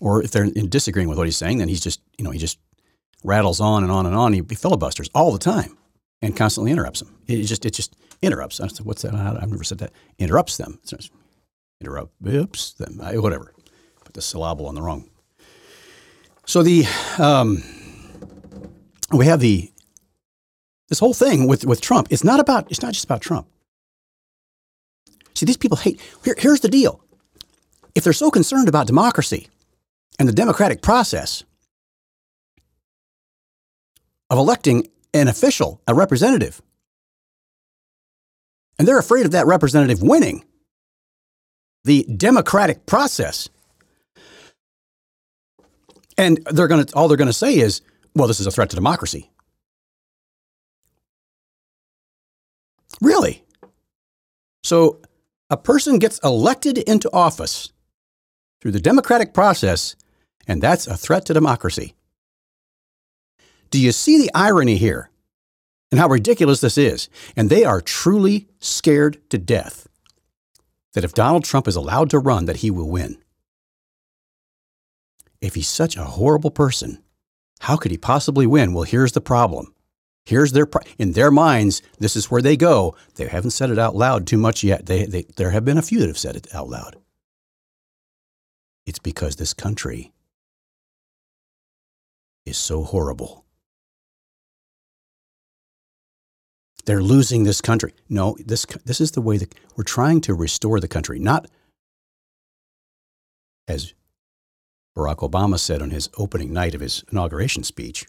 or 0.00 0.22
if 0.22 0.30
they're 0.30 0.44
in 0.44 0.68
disagreeing 0.68 1.08
with 1.08 1.18
what 1.18 1.26
he's 1.26 1.36
saying, 1.36 1.58
then 1.58 1.68
he's 1.68 1.80
just, 1.80 2.00
you 2.18 2.24
know, 2.24 2.30
he 2.30 2.38
just 2.38 2.58
rattles 3.24 3.60
on 3.60 3.82
and 3.82 3.92
on 3.92 4.06
and 4.06 4.14
on. 4.14 4.32
He 4.32 4.42
filibusters 4.42 5.10
all 5.14 5.32
the 5.32 5.38
time 5.38 5.76
and 6.22 6.36
constantly 6.36 6.72
interrupts 6.72 7.00
them. 7.00 7.16
It 7.26 7.42
just, 7.44 7.64
it 7.64 7.72
just 7.72 7.96
interrupts. 8.22 8.60
I 8.60 8.66
said, 8.68 8.86
What's 8.86 9.02
that? 9.02 9.14
I've 9.14 9.50
never 9.50 9.64
said 9.64 9.78
that. 9.78 9.92
Interrupts 10.18 10.56
them. 10.56 10.80
Interrupt, 11.80 12.12
oops, 12.26 12.72
them, 12.74 12.98
whatever. 12.98 13.54
Put 14.04 14.14
the 14.14 14.22
syllable 14.22 14.66
on 14.66 14.74
the 14.74 14.82
wrong. 14.82 15.08
So 16.46 16.62
the, 16.62 16.84
um, 17.18 17.62
we 19.12 19.26
have 19.26 19.40
the, 19.40 19.69
this 20.90 20.98
whole 20.98 21.14
thing 21.14 21.46
with, 21.46 21.64
with 21.64 21.80
Trump. 21.80 22.08
It's 22.10 22.24
not 22.24 22.40
about, 22.40 22.70
it's 22.70 22.82
not 22.82 22.92
just 22.92 23.04
about 23.04 23.22
Trump. 23.22 23.46
See, 25.34 25.46
these 25.46 25.56
people 25.56 25.78
hate. 25.78 26.00
Here, 26.24 26.34
here's 26.36 26.60
the 26.60 26.68
deal 26.68 27.02
if 27.94 28.04
they're 28.04 28.12
so 28.12 28.30
concerned 28.30 28.68
about 28.68 28.86
democracy 28.86 29.48
and 30.18 30.28
the 30.28 30.32
democratic 30.32 30.82
process 30.82 31.44
of 34.28 34.38
electing 34.38 34.88
an 35.14 35.28
official, 35.28 35.80
a 35.88 35.94
representative, 35.94 36.60
and 38.78 38.86
they're 38.86 38.98
afraid 38.98 39.26
of 39.26 39.32
that 39.32 39.46
representative 39.46 40.02
winning 40.02 40.44
the 41.84 42.04
democratic 42.16 42.84
process. 42.86 43.48
And 46.18 46.38
they're 46.50 46.68
going 46.68 46.84
to 46.84 46.94
all 46.94 47.08
they're 47.08 47.16
going 47.16 47.28
to 47.28 47.32
say 47.32 47.56
is, 47.56 47.80
well, 48.14 48.28
this 48.28 48.40
is 48.40 48.46
a 48.46 48.50
threat 48.50 48.70
to 48.70 48.76
democracy. 48.76 49.29
Really? 53.00 53.44
So 54.62 55.00
a 55.48 55.56
person 55.56 55.98
gets 55.98 56.18
elected 56.22 56.78
into 56.78 57.10
office 57.12 57.72
through 58.60 58.72
the 58.72 58.80
democratic 58.80 59.32
process, 59.32 59.96
and 60.46 60.62
that's 60.62 60.86
a 60.86 60.96
threat 60.96 61.26
to 61.26 61.34
democracy. 61.34 61.94
Do 63.70 63.80
you 63.80 63.92
see 63.92 64.18
the 64.18 64.30
irony 64.34 64.76
here 64.76 65.10
and 65.90 66.00
how 66.00 66.08
ridiculous 66.08 66.60
this 66.60 66.76
is? 66.76 67.08
And 67.36 67.48
they 67.48 67.64
are 67.64 67.80
truly 67.80 68.48
scared 68.58 69.18
to 69.30 69.38
death 69.38 69.88
that 70.94 71.04
if 71.04 71.14
Donald 71.14 71.44
Trump 71.44 71.68
is 71.68 71.76
allowed 71.76 72.10
to 72.10 72.18
run, 72.18 72.46
that 72.46 72.58
he 72.58 72.70
will 72.70 72.90
win. 72.90 73.18
If 75.40 75.54
he's 75.54 75.68
such 75.68 75.96
a 75.96 76.04
horrible 76.04 76.50
person, 76.50 77.02
how 77.60 77.76
could 77.76 77.90
he 77.90 77.98
possibly 77.98 78.46
win? 78.46 78.72
Well, 78.72 78.84
here's 78.84 79.12
the 79.12 79.20
problem. 79.20 79.72
Here's 80.30 80.52
their 80.52 80.68
in 80.96 81.10
their 81.10 81.32
minds. 81.32 81.82
This 81.98 82.14
is 82.14 82.30
where 82.30 82.40
they 82.40 82.56
go. 82.56 82.94
They 83.16 83.26
haven't 83.26 83.50
said 83.50 83.68
it 83.68 83.80
out 83.80 83.96
loud 83.96 84.28
too 84.28 84.38
much 84.38 84.62
yet. 84.62 84.86
They, 84.86 85.04
they, 85.04 85.22
there 85.36 85.50
have 85.50 85.64
been 85.64 85.76
a 85.76 85.82
few 85.82 85.98
that 85.98 86.06
have 86.06 86.16
said 86.16 86.36
it 86.36 86.46
out 86.54 86.68
loud. 86.68 86.94
It's 88.86 89.00
because 89.00 89.34
this 89.34 89.52
country 89.52 90.12
is 92.46 92.56
so 92.56 92.84
horrible. 92.84 93.44
They're 96.84 97.02
losing 97.02 97.42
this 97.42 97.60
country. 97.60 97.92
No, 98.08 98.36
this 98.46 98.66
this 98.84 99.00
is 99.00 99.10
the 99.10 99.20
way 99.20 99.36
that 99.36 99.52
we're 99.74 99.82
trying 99.82 100.20
to 100.20 100.34
restore 100.34 100.78
the 100.78 100.86
country, 100.86 101.18
not 101.18 101.48
as 103.66 103.94
Barack 104.96 105.28
Obama 105.28 105.58
said 105.58 105.82
on 105.82 105.90
his 105.90 106.08
opening 106.16 106.52
night 106.52 106.76
of 106.76 106.80
his 106.80 107.02
inauguration 107.10 107.64
speech. 107.64 108.06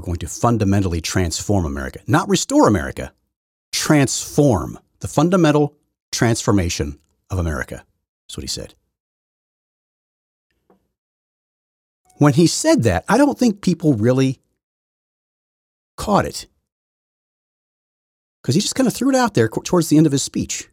We're 0.00 0.06
going 0.06 0.18
to 0.20 0.28
fundamentally 0.28 1.02
transform 1.02 1.66
America, 1.66 2.00
not 2.06 2.26
restore 2.26 2.66
America, 2.66 3.12
transform 3.70 4.78
the 5.00 5.08
fundamental 5.08 5.76
transformation 6.10 6.98
of 7.28 7.38
America. 7.38 7.84
That's 8.26 8.38
what 8.38 8.44
he 8.44 8.48
said. 8.48 8.74
When 12.16 12.32
he 12.32 12.46
said 12.46 12.84
that, 12.84 13.04
I 13.10 13.18
don't 13.18 13.38
think 13.38 13.60
people 13.60 13.92
really 13.92 14.40
caught 15.98 16.24
it 16.24 16.46
because 18.40 18.54
he 18.54 18.62
just 18.62 18.74
kind 18.74 18.86
of 18.86 18.94
threw 18.94 19.10
it 19.10 19.16
out 19.16 19.34
there 19.34 19.48
towards 19.48 19.90
the 19.90 19.98
end 19.98 20.06
of 20.06 20.12
his 20.12 20.22
speech. 20.22 20.70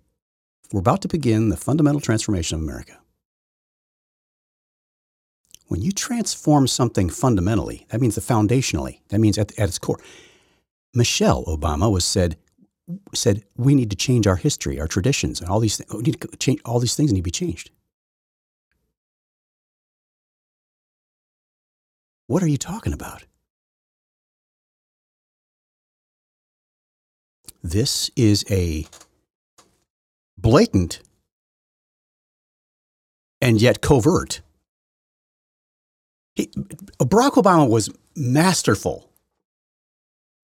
We're 0.72 0.80
about 0.80 1.02
to 1.02 1.10
begin 1.10 1.50
the 1.50 1.58
fundamental 1.58 2.00
transformation 2.00 2.56
of 2.56 2.64
America. 2.64 2.98
When 5.68 5.82
you 5.82 5.92
transform 5.92 6.68
something 6.68 7.10
fundamentally, 7.10 7.86
that 7.90 8.00
means 8.00 8.16
the 8.16 8.22
foundationally, 8.22 9.02
that 9.10 9.20
means 9.20 9.38
at, 9.38 9.58
at 9.60 9.68
its 9.68 9.78
core. 9.78 10.00
Michelle 10.94 11.44
Obama 11.46 11.92
was 11.92 12.06
said, 12.06 12.38
said, 13.14 13.44
we 13.58 13.76
need 13.76 13.90
to 13.90 13.96
change 13.96 14.28
our 14.28 14.38
history, 14.38 14.80
our 14.80 14.88
traditions, 14.88 15.42
and 15.42 15.50
all 15.50 15.60
these, 15.60 15.78
th- 15.78 15.90
we 15.92 16.02
need 16.04 16.22
to 16.22 16.38
change, 16.38 16.62
all 16.64 16.80
these 16.80 16.96
things 16.96 17.12
need 17.12 17.20
to 17.20 17.24
be 17.24 17.32
changed. 17.32 17.70
What 22.28 22.42
are 22.44 22.48
you 22.48 22.58
talking 22.58 22.94
about? 22.94 23.26
This 27.62 28.10
is 28.16 28.46
a 28.50 28.86
blatant 30.38 31.02
and 33.42 33.62
yet 33.62 33.82
covert 33.82 34.42
he, 36.38 36.48
Barack 37.00 37.32
Obama 37.32 37.68
was 37.68 37.90
masterful 38.16 39.10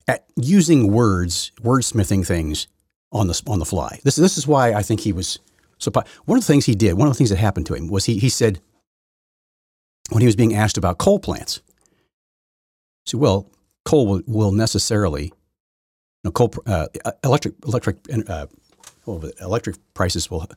at 0.07 0.25
using 0.35 0.91
words, 0.91 1.51
wordsmithing 1.61 2.25
things 2.25 2.67
on 3.11 3.27
the 3.27 3.41
on 3.45 3.59
the 3.59 3.65
fly. 3.65 3.99
This 4.03 4.15
this 4.15 4.37
is 4.37 4.47
why 4.47 4.73
I 4.73 4.81
think 4.81 5.01
he 5.01 5.13
was 5.13 5.39
so. 5.77 5.91
One 6.25 6.37
of 6.37 6.43
the 6.43 6.47
things 6.47 6.65
he 6.65 6.73
did, 6.73 6.95
one 6.95 7.07
of 7.07 7.13
the 7.13 7.17
things 7.17 7.29
that 7.29 7.37
happened 7.37 7.67
to 7.67 7.75
him 7.75 7.87
was 7.87 8.05
he 8.05 8.17
he 8.17 8.27
said 8.27 8.59
when 10.09 10.21
he 10.21 10.25
was 10.25 10.35
being 10.35 10.55
asked 10.55 10.77
about 10.77 10.97
coal 10.97 11.19
plants, 11.19 11.61
he 13.05 13.11
said, 13.11 13.19
"Well, 13.19 13.47
coal 13.85 14.07
will, 14.07 14.21
will 14.25 14.51
necessarily, 14.51 15.25
you 15.25 15.31
know, 16.23 16.31
coal 16.31 16.51
uh, 16.65 16.87
electric 17.23 17.53
electric 17.65 17.97
uh, 18.27 18.47
electric 19.05 19.75
prices 19.93 20.31
will, 20.31 20.47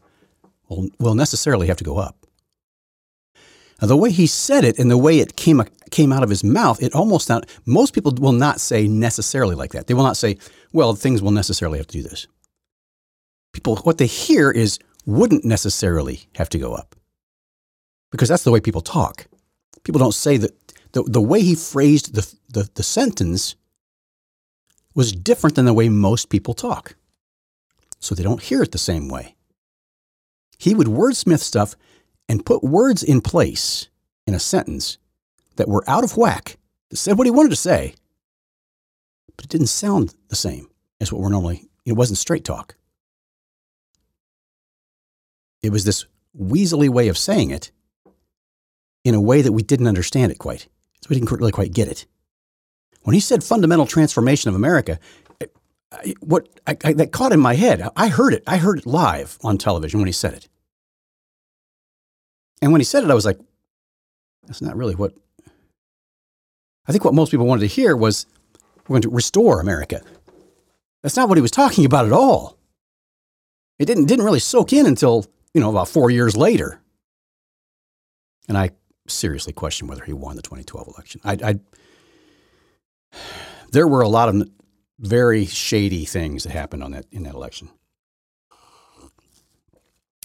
will 0.71 0.89
will 0.99 1.15
necessarily 1.15 1.67
have 1.67 1.77
to 1.77 1.85
go 1.85 1.99
up." 1.99 2.26
Now, 3.81 3.89
the 3.89 3.97
way 3.97 4.11
he 4.11 4.27
said 4.27 4.65
it 4.65 4.79
and 4.79 4.91
the 4.91 4.97
way 4.97 5.19
it 5.19 5.37
came, 5.37 5.63
came 5.91 6.13
out 6.13 6.23
of 6.23 6.31
his 6.31 6.43
mouth, 6.43 6.83
it 6.83 6.95
almost 6.95 7.29
not, 7.29 7.47
most 7.67 7.95
people 7.95 8.13
will 8.19 8.33
not 8.33 8.61
say 8.61 8.89
necessarily 8.89 9.55
like 9.55 9.73
that. 9.73 9.87
They 9.87 9.95
will 9.95 10.03
not 10.03 10.17
say, 10.17 10.39
well, 10.73 10.95
things 10.95 11.21
will 11.21 11.31
necessarily 11.31 11.79
have 11.79 11.87
to 11.89 11.99
do 11.99 12.03
this. 12.03 12.27
People, 13.53 13.77
what 13.79 13.99
they 13.99 14.07
hear 14.07 14.51
is 14.51 14.79
wouldn't 15.05 15.45
necessarily 15.45 16.29
have 16.37 16.49
to 16.51 16.59
go 16.59 16.75
up 16.75 16.97
because 18.11 18.29
that's 18.29 18.45
the 18.45 18.51
way 18.51 18.61
people 18.61 18.81
talk. 18.81 19.27
People 19.85 19.99
don't 19.99 20.15
say 20.15 20.37
that 20.39 20.53
the, 20.93 21.03
the 21.03 21.21
way 21.21 21.43
he 21.43 21.55
phrased 21.55 22.15
the, 22.15 22.35
the, 22.49 22.69
the 22.75 22.83
sentence 22.83 23.55
was 24.95 25.13
different 25.13 25.55
than 25.55 25.67
the 25.67 25.75
way 25.75 25.89
most 25.89 26.31
people 26.31 26.55
talk. 26.55 26.97
So 28.01 28.15
they 28.15 28.23
don't 28.23 28.43
hear 28.43 28.63
it 28.63 28.73
the 28.73 28.79
same 28.79 29.09
way. 29.09 29.37
He 30.59 30.75
would 30.75 30.87
wordsmith 30.87 31.41
stuff 31.41 31.77
and 32.29 32.45
put 32.45 32.63
words 32.63 33.03
in 33.03 33.21
place 33.21 33.89
in 34.27 34.35
a 34.35 34.39
sentence 34.41 34.99
that 35.57 35.69
were 35.69 35.89
out 35.89 36.05
of 36.05 36.17
whack, 36.17 36.59
that 36.91 36.97
said 36.97 37.19
what 37.19 37.27
he 37.27 37.31
wanted 37.31 37.51
to 37.51 37.57
say, 37.57 37.95
but 39.37 39.45
it 39.45 39.51
didn't 39.51 39.69
sound 39.69 40.15
the 40.29 40.37
same 40.37 40.69
as 41.01 41.13
what 41.13 41.23
we're 41.23 41.29
normally, 41.29 41.69
it 41.85 41.93
wasn't 41.93 42.19
straight 42.19 42.45
talk. 42.45 42.77
It 45.63 45.71
was 45.71 45.85
this 45.85 46.07
weaselly 46.39 46.89
way 46.89 47.09
of 47.09 47.19
saying 47.19 47.51
it 47.51 47.71
in 49.05 49.15
a 49.15 49.21
way 49.21 49.43
that 49.43 49.53
we 49.53 49.63
didn't 49.63 49.87
understand 49.87 50.33
it 50.33 50.39
quite. 50.39 50.69
So 51.01 51.09
we 51.09 51.17
didn't 51.17 51.31
really 51.31 51.53
quite 51.53 51.73
get 51.73 51.89
it. 51.89 52.07
When 53.03 53.15
he 53.15 53.21
said 53.21 53.45
fundamental 53.45 53.87
transformation 53.87 54.49
of 54.49 54.55
America, 54.55 54.99
I, 55.93 56.15
what 56.21 56.49
I, 56.67 56.77
I, 56.85 56.93
that 56.95 57.13
caught 57.13 57.33
in 57.33 57.41
my 57.41 57.55
head. 57.55 57.89
I 57.97 58.09
heard 58.09 58.35
it. 58.35 58.43
I 58.47 58.57
heard 58.57 58.79
it 58.79 58.87
live 58.87 59.39
on 59.43 59.59
television 59.59 60.01
when 60.01 60.09
he 60.09 60.13
said 60.13 60.35
it. 60.35 60.49
And 62.63 62.73
when 62.73 62.81
he 62.81 62.85
said 62.85 63.05
it, 63.05 63.11
I 63.11 63.15
was 63.15 63.27
like, 63.27 63.39
that's 64.47 64.63
not 64.63 64.77
really 64.77 64.95
what. 64.95 65.13
I 66.89 66.93
think 66.93 67.05
what 67.05 67.15
most 67.15 67.31
people 67.31 67.47
wanted 67.47 67.63
to 67.63 67.67
hear 67.67 67.97
was 67.97 68.27
we're 68.87 68.95
going 68.95 69.03
to 69.03 69.11
restore 69.11 69.61
America. 69.61 70.03
That's 71.03 71.17
not 71.17 71.29
what 71.29 71.37
he 71.37 71.43
was 71.43 71.51
talking 71.51 71.85
about 71.85 72.07
at 72.07 72.13
all. 72.13 72.57
It 73.79 73.87
didn't, 73.87 74.07
didn't 74.07 74.25
really 74.25 74.41
soak 74.41 74.73
in 74.73 74.87
until, 74.87 75.27
you 75.53 75.61
know, 75.61 75.71
about 75.71 75.89
four 75.89 76.11
years 76.11 76.37
later. 76.37 76.81
And 78.49 78.57
I 78.57 78.71
seriously 79.09 79.53
question 79.53 79.89
whether 79.89 80.05
he 80.05 80.13
won 80.13 80.37
the 80.37 80.43
2012 80.43 80.89
election. 80.89 81.21
I, 81.25 81.39
I, 81.43 81.61
there 83.73 83.87
were 83.87 84.01
a 84.01 84.09
lot 84.09 84.29
of 84.29 84.49
very 84.99 85.45
shady 85.45 86.05
things 86.05 86.45
that 86.45 86.53
happened 86.53 86.83
on 86.83 86.93
that, 86.93 87.07
in 87.11 87.25
that 87.25 87.35
election. 87.35 87.69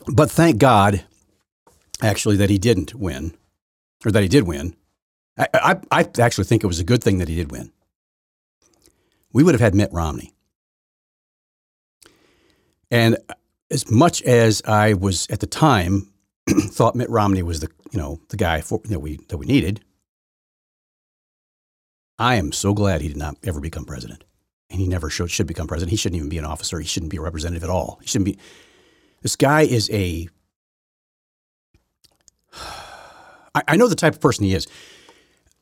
But 0.07 0.31
thank 0.31 0.57
God 0.57 1.03
actually, 2.01 2.38
that 2.38 2.50
he 2.50 2.58
didn't 2.58 2.96
win, 2.96 3.36
or 4.05 4.12
that 4.12 4.24
he 4.24 4.29
did 4.29 4.43
win. 4.43 4.75
I, 5.38 5.48
I, 5.53 5.79
I 5.91 6.10
actually 6.20 6.46
think 6.46 6.63
it 6.63 6.67
was 6.67 6.79
a 6.79 6.86
good 6.86 7.03
thing 7.03 7.20
that 7.20 7.27
he 7.27 7.36
did 7.36 7.51
win. 7.51 7.72
We 9.34 9.43
would 9.43 9.53
have 9.53 9.62
had 9.62 9.75
Mitt 9.75 9.91
Romney. 9.93 10.34
And 12.89 13.17
as 13.72 13.89
much 13.89 14.22
as 14.24 14.62
I 14.65 14.93
was 14.93 15.27
at 15.29 15.39
the 15.39 15.48
time 15.48 16.12
thought 16.50 16.96
Mitt 16.96 17.10
Romney 17.10 17.41
was 17.41 17.62
the 17.62 17.70
you 17.91 18.00
know 18.00 18.20
the 18.29 18.38
guy 18.38 18.62
for, 18.62 18.81
that 18.86 19.00
we 19.00 19.17
that 19.29 19.38
we 19.38 19.46
needed, 19.46 19.81
I 22.20 22.36
am 22.36 22.51
so 22.51 22.74
glad 22.74 23.01
he 23.01 23.08
did 23.08 23.17
not 23.17 23.38
ever 23.43 23.60
become 23.60 23.86
president, 23.86 24.25
and 24.70 24.79
he 24.79 24.88
never 24.88 25.10
should 25.10 25.31
should 25.31 25.48
become 25.48 25.67
president. 25.67 25.91
He 25.91 25.98
shouldn't 25.98 26.17
even 26.17 26.29
be 26.29 26.38
an 26.38 26.46
officer. 26.46 26.79
He 26.79 26.86
shouldn't 26.86 27.12
be 27.12 27.17
a 27.17 27.22
representative 27.22 27.63
at 27.63 27.70
all. 27.70 27.98
He 28.01 28.08
shouldn't 28.08 28.25
be. 28.25 28.38
This 29.22 29.36
guy 29.36 29.62
is 29.62 29.89
a. 29.91 30.27
I, 33.55 33.63
I 33.70 33.75
know 33.75 33.88
the 33.88 33.96
type 33.96 34.13
of 34.13 34.22
person 34.22 34.46
he 34.46 34.53
is. 34.53 34.67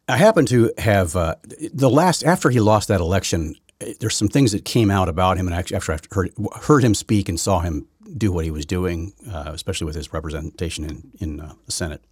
I 0.08 0.18
happen 0.18 0.46
to 0.48 0.72
have 0.80 1.16
uh, 1.16 1.36
the 1.74 1.90
last 1.90 2.24
after 2.24 2.50
he 2.50 2.60
lost 2.60 2.88
that 2.88 3.00
election. 3.00 3.56
There's 4.00 4.16
some 4.16 4.28
things 4.28 4.52
that 4.52 4.66
came 4.66 4.92
out 4.92 5.08
about 5.08 5.38
him, 5.38 5.48
and 5.48 5.56
actually 5.56 5.78
after 5.78 5.94
I 5.94 6.00
heard 6.12 6.32
heard 6.64 6.84
him 6.84 6.96
speak 6.96 7.30
and 7.30 7.40
saw 7.40 7.60
him 7.60 7.88
do 8.18 8.32
what 8.32 8.44
he 8.44 8.52
was 8.52 8.66
doing, 8.66 9.14
uh, 9.32 9.52
especially 9.54 9.86
with 9.86 9.96
his 9.96 10.12
representation 10.12 10.84
in 10.84 11.12
in 11.20 11.40
uh, 11.40 11.54
the 11.66 11.72
Senate. 11.72 12.04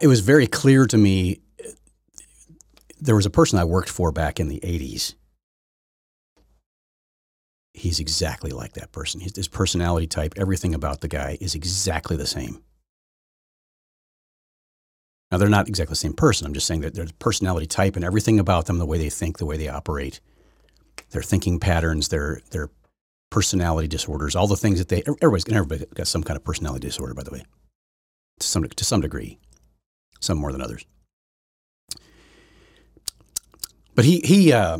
it 0.00 0.06
was 0.06 0.20
very 0.20 0.46
clear 0.46 0.86
to 0.86 0.98
me. 0.98 1.40
There 3.00 3.14
was 3.14 3.26
a 3.26 3.30
person 3.30 3.58
I 3.58 3.64
worked 3.64 3.90
for 3.90 4.10
back 4.10 4.40
in 4.40 4.48
the 4.48 4.60
'80s. 4.60 5.14
He's 7.74 7.98
exactly 7.98 8.52
like 8.52 8.74
that 8.74 8.92
person. 8.92 9.20
His, 9.20 9.34
his 9.36 9.48
personality 9.48 10.06
type, 10.06 10.34
everything 10.36 10.74
about 10.74 11.00
the 11.00 11.08
guy 11.08 11.36
is 11.40 11.54
exactly 11.54 12.16
the 12.16 12.26
same. 12.26 12.62
Now, 15.30 15.38
they're 15.38 15.48
not 15.48 15.68
exactly 15.68 15.92
the 15.92 15.96
same 15.96 16.12
person. 16.12 16.46
I'm 16.46 16.54
just 16.54 16.68
saying 16.68 16.82
that 16.82 16.94
their 16.94 17.08
personality 17.18 17.66
type 17.66 17.96
and 17.96 18.04
everything 18.04 18.38
about 18.38 18.66
them, 18.66 18.78
the 18.78 18.86
way 18.86 18.98
they 18.98 19.10
think, 19.10 19.38
the 19.38 19.46
way 19.46 19.56
they 19.56 19.68
operate, 19.68 20.20
their 21.10 21.22
thinking 21.22 21.58
patterns, 21.58 22.08
their 22.08 22.40
their 22.50 22.70
personality 23.30 23.88
disorders, 23.88 24.36
all 24.36 24.46
the 24.46 24.56
things 24.56 24.78
that 24.78 24.88
they 24.88 25.02
everybody's 25.20 25.48
everybody 25.48 25.84
got 25.94 26.06
some 26.06 26.22
kind 26.22 26.36
of 26.36 26.44
personality 26.44 26.86
disorder, 26.86 27.14
by 27.14 27.24
the 27.24 27.32
way, 27.32 27.42
to 28.38 28.46
some 28.46 28.62
to 28.68 28.84
some 28.84 29.00
degree, 29.00 29.40
some 30.20 30.38
more 30.38 30.52
than 30.52 30.62
others. 30.62 30.86
But 33.96 34.04
he 34.04 34.20
he 34.20 34.52
uh, 34.52 34.78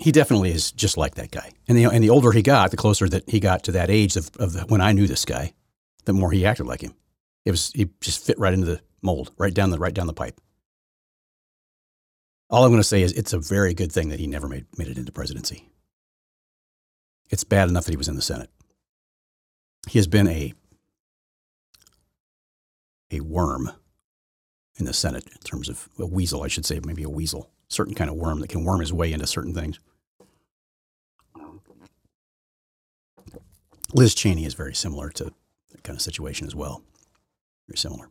he 0.00 0.12
definitely 0.12 0.50
is 0.50 0.72
just 0.72 0.96
like 0.96 1.16
that 1.16 1.30
guy. 1.30 1.52
And 1.68 1.76
the 1.76 1.84
and 1.84 2.02
the 2.02 2.10
older 2.10 2.32
he 2.32 2.42
got, 2.42 2.70
the 2.70 2.76
closer 2.76 3.08
that 3.08 3.28
he 3.28 3.38
got 3.38 3.64
to 3.64 3.72
that 3.72 3.90
age 3.90 4.16
of, 4.16 4.30
of 4.38 4.54
the, 4.54 4.60
when 4.62 4.80
I 4.80 4.92
knew 4.92 5.06
this 5.06 5.26
guy, 5.26 5.52
the 6.06 6.14
more 6.14 6.32
he 6.32 6.46
acted 6.46 6.66
like 6.66 6.80
him. 6.80 6.94
It 7.44 7.50
was 7.50 7.70
he 7.74 7.90
just 8.00 8.24
fit 8.24 8.38
right 8.38 8.54
into 8.54 8.66
the 8.66 8.80
mold, 9.02 9.30
right 9.38 9.52
down 9.52 9.70
the 9.70 9.78
right 9.78 9.94
down 9.94 10.06
the 10.06 10.12
pipe. 10.12 10.40
All 12.48 12.64
I'm 12.64 12.70
going 12.70 12.80
to 12.80 12.88
say 12.88 13.02
is 13.02 13.12
it's 13.12 13.32
a 13.32 13.38
very 13.38 13.74
good 13.74 13.92
thing 13.92 14.08
that 14.08 14.18
he 14.18 14.26
never 14.26 14.48
made, 14.48 14.66
made 14.76 14.88
it 14.88 14.98
into 14.98 15.12
presidency. 15.12 15.68
It's 17.28 17.44
bad 17.44 17.68
enough 17.68 17.84
that 17.84 17.92
he 17.92 17.96
was 17.96 18.08
in 18.08 18.16
the 18.16 18.22
Senate. 18.22 18.50
He 19.88 20.00
has 20.00 20.08
been 20.08 20.26
a, 20.26 20.52
a 23.12 23.20
worm 23.20 23.70
in 24.76 24.84
the 24.84 24.92
Senate 24.92 25.26
in 25.26 25.38
terms 25.44 25.68
of 25.68 25.88
a 25.98 26.06
weasel, 26.06 26.42
I 26.42 26.48
should 26.48 26.66
say, 26.66 26.80
maybe 26.84 27.04
a 27.04 27.08
weasel, 27.08 27.50
certain 27.68 27.94
kind 27.94 28.10
of 28.10 28.16
worm 28.16 28.40
that 28.40 28.48
can 28.48 28.64
worm 28.64 28.80
his 28.80 28.92
way 28.92 29.12
into 29.12 29.28
certain 29.28 29.54
things. 29.54 29.78
Liz 33.94 34.14
Cheney 34.14 34.44
is 34.44 34.54
very 34.54 34.74
similar 34.74 35.10
to 35.10 35.32
that 35.72 35.82
kind 35.82 35.96
of 35.96 36.02
situation 36.02 36.46
as 36.46 36.54
well. 36.54 36.82
Very 37.68 37.78
similar. 37.78 38.08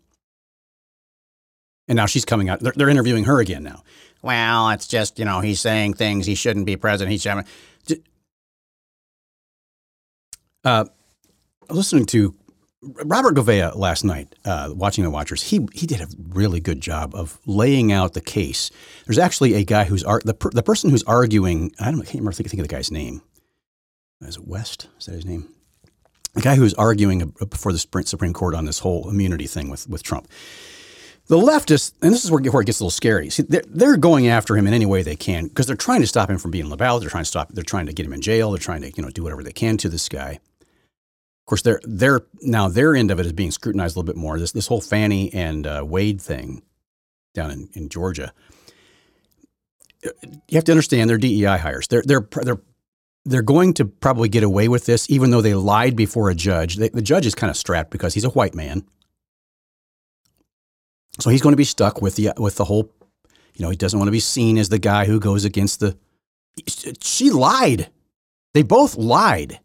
And 1.88 1.96
now 1.96 2.06
she's 2.06 2.26
coming 2.26 2.50
out. 2.50 2.60
They're, 2.60 2.74
they're 2.76 2.90
interviewing 2.90 3.24
her 3.26 3.40
again 3.40 3.64
now. 3.64 3.84
Well, 4.22 4.70
it's 4.70 4.88
just, 4.88 5.18
you 5.18 5.26
know, 5.26 5.40
he's 5.40 5.60
saying 5.62 5.94
things 5.96 6.26
he 6.26 6.36
shouldn't 6.36 6.66
be 6.66 6.76
president. 6.76 7.12
He's 7.12 7.26
uh, 10.66 10.86
listening 11.70 12.06
to 12.08 12.36
Robert 12.82 13.36
Gouveia 13.36 13.76
last 13.76 14.04
night, 14.04 14.36
uh, 14.46 14.72
watching 14.76 15.04
the 15.04 15.10
Watchers. 15.10 15.42
He 15.42 15.68
he 15.74 15.86
did 15.88 16.02
a 16.02 16.08
really 16.30 16.60
good 16.60 16.82
job 16.82 17.14
of 17.16 17.40
laying 17.46 17.92
out 17.92 18.14
the 18.14 18.22
case. 18.22 18.72
There's 19.06 19.18
actually 19.18 19.56
a 19.56 19.64
guy 19.64 19.86
who's 19.86 20.04
ar- 20.04 20.22
the 20.24 20.34
per- 20.34 20.52
the 20.52 20.64
person 20.64 20.90
who's 20.90 21.04
arguing. 21.04 21.72
I 21.80 21.92
don't 21.92 22.02
I 22.02 22.06
can't 22.06 22.16
remember 22.16 22.34
think, 22.34 22.50
think 22.50 22.62
of 22.62 22.68
the 22.68 22.74
guy's 22.74 22.92
name. 22.92 23.22
Is 24.22 24.38
it 24.38 24.48
West? 24.48 24.88
Is 24.98 25.06
that 25.06 25.16
his 25.16 25.26
name? 25.26 25.50
The 26.36 26.42
guy 26.42 26.56
who 26.56 26.62
was 26.62 26.74
arguing 26.76 27.34
before 27.50 27.72
the 27.72 27.80
Supreme 27.80 28.34
Court 28.34 28.56
on 28.56 28.66
this 28.66 28.80
whole 28.80 29.10
immunity 29.10 29.48
thing 29.48 29.70
with 29.70 29.88
with 29.90 30.04
Trump. 30.04 30.28
The 31.30 31.38
leftists, 31.38 31.94
and 32.02 32.12
this 32.12 32.26
is 32.26 32.32
where, 32.32 32.42
where 32.42 32.64
it 32.64 32.66
gets 32.66 32.80
a 32.80 32.84
little 32.84 32.90
scary. 32.90 33.30
See, 33.30 33.44
they're, 33.44 33.62
they're 33.68 33.98
going 33.98 34.28
after 34.28 34.58
him 34.58 34.66
in 34.66 34.74
any 34.74 34.88
way 34.88 35.04
they 35.04 35.16
can 35.16 35.48
because 35.48 35.68
they're 35.68 35.76
trying 35.76 36.02
to 36.02 36.08
stop 36.08 36.28
him 36.28 36.40
from 36.40 36.50
being 36.50 36.64
on 36.64 36.72
the 36.72 36.76
ballot. 36.76 37.02
They're 37.02 37.12
trying 37.12 37.24
to 37.24 37.30
stop. 37.30 37.52
They're 37.52 37.64
trying 37.64 37.86
to 37.86 37.94
get 37.94 38.08
him 38.08 38.14
in 38.14 38.22
jail. 38.22 38.50
They're 38.50 38.58
trying 38.58 38.82
to 38.82 38.92
you 38.92 39.04
know 39.04 39.12
do 39.12 39.22
whatever 39.22 39.44
they 39.44 39.52
can 39.52 39.78
to 39.78 39.90
this 39.90 40.10
guy. 40.10 40.40
Of 40.62 41.46
course, 41.46 41.62
they're 41.62 41.80
they're 41.84 42.22
now 42.42 42.68
their 42.68 42.96
end 42.96 43.12
of 43.12 43.20
it 43.20 43.28
is 43.28 43.34
being 43.34 43.52
scrutinized 43.52 43.96
a 43.96 44.00
little 44.00 44.12
bit 44.12 44.20
more. 44.20 44.40
This 44.40 44.54
this 44.54 44.66
whole 44.66 44.82
Fani 44.82 45.32
and 45.32 45.68
uh, 45.68 45.84
Wade 45.88 46.20
thing 46.20 46.64
down 47.36 47.52
in, 47.52 47.70
in 47.74 47.90
Georgia. 47.90 48.34
You 50.04 50.56
have 50.56 50.64
to 50.64 50.72
understand 50.72 51.12
they're 51.12 51.20
DEI 51.20 51.60
hires. 51.60 51.88
They're 51.90 52.04
they're 52.04 52.28
they're 52.42 52.62
they're 53.30 53.42
going 53.42 53.74
to 53.76 53.86
probably 53.86 54.30
get 54.30 54.44
away 54.44 54.68
with 54.68 54.86
this, 54.86 55.10
even 55.10 55.32
though 55.32 55.42
they 55.42 55.54
lied 55.54 55.96
before 55.96 56.30
a 56.30 56.36
judge. 56.36 56.76
They, 56.76 56.90
the 56.90 57.02
judge 57.02 57.26
is 57.26 57.36
kind 57.36 57.50
of 57.50 57.58
strapped 57.58 57.92
because 57.92 58.14
he's 58.14 58.26
a 58.26 58.30
white 58.30 58.56
man 58.56 58.84
so 61.20 61.30
he's 61.30 61.42
going 61.42 61.54
to 61.54 61.58
be 61.58 61.64
stuck 61.66 62.02
with 62.02 62.16
the 62.16 62.32
with 62.38 62.56
the 62.56 62.66
whole, 62.66 62.92
you 63.54 63.64
know, 63.64 63.70
he 63.70 63.76
doesn't 63.76 64.00
want 64.00 64.08
to 64.08 64.14
be 64.14 64.20
seen 64.20 64.58
as 64.58 64.70
the 64.70 64.80
guy 64.80 65.06
who 65.06 65.20
goes 65.20 65.46
against 65.46 65.80
the. 65.80 65.98
She 67.02 67.30
lied. 67.30 67.90
They 68.54 68.64
both 68.64 68.96
lied 68.96 69.60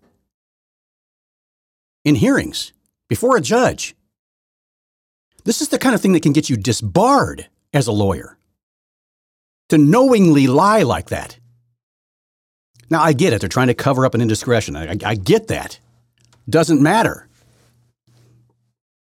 in 2.05 2.17
hearings 2.17 2.73
before 3.09 3.37
a 3.37 3.41
judge. 3.41 3.95
This 5.45 5.61
is 5.61 5.69
the 5.69 5.79
kind 5.79 5.95
of 5.95 6.01
thing 6.01 6.13
that 6.13 6.23
can 6.23 6.33
get 6.33 6.51
you 6.51 6.57
disbarred 6.57 7.49
as 7.73 7.87
a 7.87 7.93
lawyer. 7.93 8.37
To 9.71 9.79
knowingly 9.79 10.47
lie 10.47 10.83
like 10.83 11.09
that. 11.09 11.39
Now, 12.91 13.03
I 13.03 13.13
get 13.13 13.33
it. 13.33 13.41
They're 13.41 13.49
trying 13.49 13.69
to 13.69 13.75
cover 13.75 14.05
up 14.05 14.15
an 14.15 14.21
indiscretion. 14.21 14.77
I, 14.77 14.93
I, 14.93 14.97
I 15.05 15.15
get 15.15 15.49
that. 15.49 15.79
Doesn't 16.49 16.83
matter. 16.83 17.29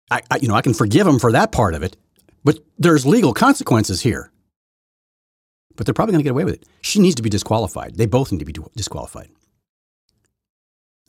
I, 0.10 0.22
I, 0.30 0.38
you 0.38 0.48
know, 0.48 0.56
I 0.56 0.62
can 0.62 0.74
forgive 0.74 1.06
them 1.06 1.20
for 1.20 1.32
that 1.32 1.52
part 1.52 1.74
of 1.74 1.84
it. 1.84 1.98
But 2.44 2.60
there's 2.78 3.06
legal 3.06 3.34
consequences 3.34 4.02
here. 4.02 4.32
But 5.76 5.86
they're 5.86 5.94
probably 5.94 6.14
going 6.14 6.24
to 6.24 6.24
get 6.24 6.32
away 6.32 6.44
with 6.44 6.56
it. 6.56 6.66
She 6.82 7.00
needs 7.00 7.16
to 7.16 7.24
be 7.24 7.30
disqualified. 7.30 7.96
They 7.96 8.06
both 8.06 8.32
need 8.32 8.40
to 8.40 8.46
be 8.46 8.56
disqualified. 8.76 9.30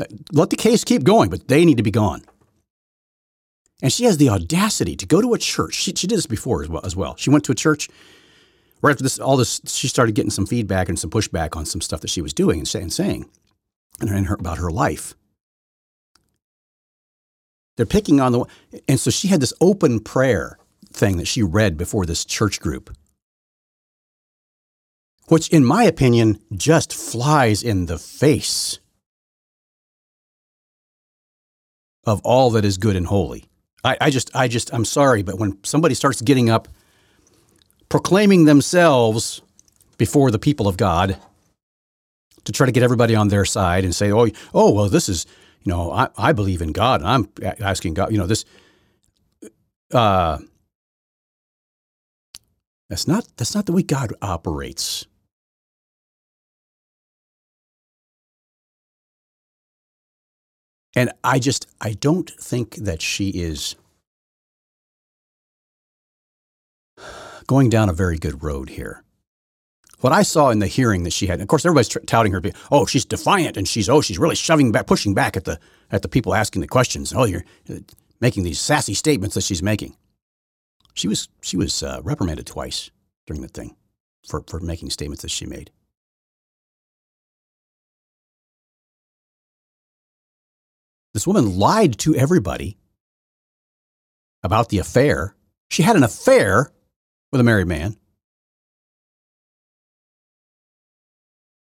Uh, 0.00 0.04
let 0.32 0.50
the 0.50 0.56
case 0.56 0.84
keep 0.84 1.04
going, 1.04 1.30
but 1.30 1.48
they 1.48 1.64
need 1.64 1.76
to 1.76 1.82
be 1.82 1.90
gone. 1.90 2.22
And 3.82 3.92
she 3.92 4.04
has 4.04 4.16
the 4.16 4.30
audacity 4.30 4.94
to 4.96 5.06
go 5.06 5.20
to 5.20 5.34
a 5.34 5.38
church. 5.38 5.74
She, 5.74 5.92
she 5.94 6.06
did 6.06 6.16
this 6.16 6.26
before 6.26 6.62
as 6.62 6.68
well, 6.68 6.82
as 6.84 6.94
well. 6.94 7.16
She 7.16 7.30
went 7.30 7.44
to 7.44 7.52
a 7.52 7.56
church 7.56 7.88
right 8.82 8.90
after 8.90 9.02
this, 9.02 9.18
all 9.18 9.36
this, 9.36 9.60
she 9.66 9.88
started 9.88 10.14
getting 10.14 10.30
some 10.30 10.46
feedback 10.46 10.88
and 10.88 10.98
some 10.98 11.10
pushback 11.10 11.56
on 11.56 11.64
some 11.64 11.80
stuff 11.80 12.00
that 12.00 12.10
she 12.10 12.20
was 12.20 12.34
doing 12.34 12.58
and, 12.58 12.68
say, 12.68 12.82
and 12.82 12.92
saying 12.92 13.30
and 14.00 14.26
her, 14.26 14.34
about 14.34 14.58
her 14.58 14.70
life. 14.70 15.14
They're 17.76 17.86
picking 17.86 18.20
on 18.20 18.32
the, 18.32 18.44
and 18.88 19.00
so 19.00 19.10
she 19.10 19.28
had 19.28 19.40
this 19.40 19.54
open 19.60 20.00
prayer 20.00 20.58
thing 20.92 21.16
that 21.16 21.28
she 21.28 21.42
read 21.42 21.78
before 21.78 22.04
this 22.04 22.24
church 22.24 22.60
group, 22.60 22.94
which, 25.28 25.48
in 25.48 25.64
my 25.64 25.84
opinion, 25.84 26.38
just 26.54 26.92
flies 26.92 27.62
in 27.62 27.86
the 27.86 27.98
face 27.98 28.78
of 32.04 32.20
all 32.24 32.50
that 32.50 32.64
is 32.64 32.76
good 32.76 32.96
and 32.96 33.06
holy. 33.06 33.44
I, 33.84 33.96
I 34.00 34.10
just, 34.10 34.34
I 34.34 34.48
just, 34.48 34.74
I'm 34.74 34.84
sorry, 34.84 35.22
but 35.22 35.38
when 35.38 35.58
somebody 35.64 35.94
starts 35.94 36.20
getting 36.20 36.50
up, 36.50 36.68
proclaiming 37.92 38.46
themselves 38.46 39.42
before 39.98 40.30
the 40.30 40.38
people 40.38 40.66
of 40.66 40.78
God 40.78 41.18
to 42.44 42.50
try 42.50 42.64
to 42.64 42.72
get 42.72 42.82
everybody 42.82 43.14
on 43.14 43.28
their 43.28 43.44
side 43.44 43.84
and 43.84 43.94
say, 43.94 44.10
oh, 44.10 44.28
oh, 44.54 44.72
well, 44.72 44.88
this 44.88 45.10
is, 45.10 45.26
you 45.62 45.70
know, 45.70 45.92
I, 45.92 46.08
I 46.16 46.32
believe 46.32 46.62
in 46.62 46.72
God 46.72 47.02
and 47.02 47.10
I'm 47.10 47.54
asking 47.60 47.92
God, 47.92 48.10
you 48.10 48.16
know, 48.16 48.26
this, 48.26 48.46
uh, 49.92 50.38
that's 52.88 53.06
not, 53.06 53.28
that's 53.36 53.54
not 53.54 53.66
the 53.66 53.72
way 53.72 53.82
God 53.82 54.14
operates. 54.22 55.04
And 60.96 61.12
I 61.22 61.38
just, 61.38 61.66
I 61.78 61.92
don't 61.92 62.30
think 62.30 62.76
that 62.76 63.02
she 63.02 63.28
is 63.28 63.76
going 67.46 67.70
down 67.70 67.88
a 67.88 67.92
very 67.92 68.18
good 68.18 68.42
road 68.42 68.70
here. 68.70 69.04
What 70.00 70.12
I 70.12 70.22
saw 70.22 70.50
in 70.50 70.58
the 70.58 70.66
hearing 70.66 71.04
that 71.04 71.12
she 71.12 71.28
had, 71.28 71.40
of 71.40 71.46
course, 71.46 71.64
everybody's 71.64 71.88
t- 71.88 72.00
touting 72.06 72.32
her. 72.32 72.42
Oh, 72.72 72.86
she's 72.86 73.04
defiant, 73.04 73.56
and 73.56 73.68
she's 73.68 73.88
oh, 73.88 74.00
she's 74.00 74.18
really 74.18 74.34
shoving 74.34 74.72
back, 74.72 74.86
pushing 74.86 75.14
back 75.14 75.36
at 75.36 75.44
the 75.44 75.60
at 75.92 76.02
the 76.02 76.08
people 76.08 76.34
asking 76.34 76.60
the 76.60 76.68
questions. 76.68 77.12
Oh, 77.14 77.24
you're 77.24 77.44
uh, 77.70 77.76
making 78.20 78.42
these 78.42 78.60
sassy 78.60 78.94
statements 78.94 79.36
that 79.36 79.44
she's 79.44 79.62
making. 79.62 79.96
She 80.94 81.06
was 81.06 81.28
she 81.40 81.56
was 81.56 81.84
uh, 81.84 82.00
reprimanded 82.02 82.46
twice 82.46 82.90
during 83.26 83.42
the 83.42 83.48
thing 83.48 83.76
for 84.26 84.42
for 84.48 84.58
making 84.58 84.90
statements 84.90 85.22
that 85.22 85.30
she 85.30 85.46
made. 85.46 85.70
This 91.14 91.26
woman 91.26 91.58
lied 91.58 91.98
to 91.98 92.16
everybody 92.16 92.78
about 94.42 94.70
the 94.70 94.78
affair. 94.78 95.36
She 95.70 95.82
had 95.82 95.96
an 95.96 96.02
affair 96.02 96.72
with 97.32 97.40
a 97.40 97.44
married 97.44 97.66
man. 97.66 97.96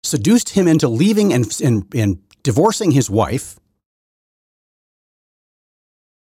Seduced 0.03 0.49
him 0.49 0.67
into 0.67 0.87
leaving 0.87 1.33
and, 1.33 1.45
and, 1.63 1.85
and 1.95 2.21
divorcing 2.43 2.91
his 2.91 3.09
wife. 3.09 3.57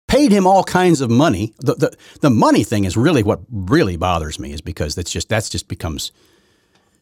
Paid 0.08 0.32
him 0.32 0.46
all 0.46 0.64
kinds 0.64 1.02
of 1.02 1.10
money. 1.10 1.54
The, 1.58 1.74
the, 1.74 1.96
the 2.22 2.30
money 2.30 2.64
thing 2.64 2.84
is 2.84 2.96
really 2.96 3.22
what 3.22 3.40
really 3.50 3.98
bothers 3.98 4.38
me, 4.38 4.52
is 4.52 4.62
because 4.62 4.94
that's 4.94 5.12
just 5.12 5.28
that's 5.28 5.50
just 5.50 5.68
becomes 5.68 6.12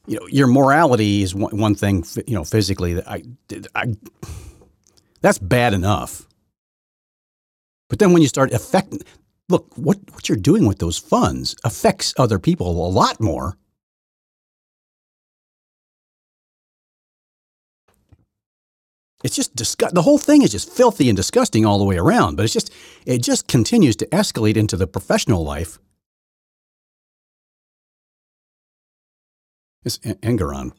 you 0.06 0.18
know, 0.18 0.26
your 0.28 0.46
morality 0.46 1.22
is 1.22 1.34
one, 1.34 1.56
one 1.56 1.74
thing, 1.74 2.04
you 2.26 2.34
know, 2.34 2.44
physically. 2.44 3.00
I, 3.02 3.22
I, 3.74 3.94
that's 5.20 5.38
bad 5.38 5.74
enough. 5.74 6.26
But 7.88 7.98
then 7.98 8.12
when 8.12 8.22
you 8.22 8.28
start 8.28 8.52
affecting, 8.52 9.00
look, 9.48 9.72
what, 9.76 9.98
what 10.12 10.28
you're 10.28 10.38
doing 10.38 10.66
with 10.66 10.78
those 10.78 10.98
funds 10.98 11.56
affects 11.64 12.14
other 12.18 12.38
people 12.38 12.70
a 12.70 12.88
lot 12.88 13.20
more. 13.20 13.56
It's 19.24 19.34
just 19.34 19.56
disgust. 19.56 19.94
The 19.94 20.02
whole 20.02 20.18
thing 20.18 20.42
is 20.42 20.52
just 20.52 20.70
filthy 20.70 21.08
and 21.08 21.16
disgusting 21.16 21.66
all 21.66 21.78
the 21.78 21.84
way 21.84 21.96
around. 21.96 22.36
But 22.36 22.44
it's 22.44 22.52
just 22.52 22.72
it 23.06 23.22
just 23.22 23.48
continues 23.48 23.96
to 23.96 24.06
escalate 24.06 24.56
into 24.56 24.76
the 24.76 24.86
professional 24.86 25.42
life 25.42 25.78
This 29.86 29.98
Engoron 29.98 30.72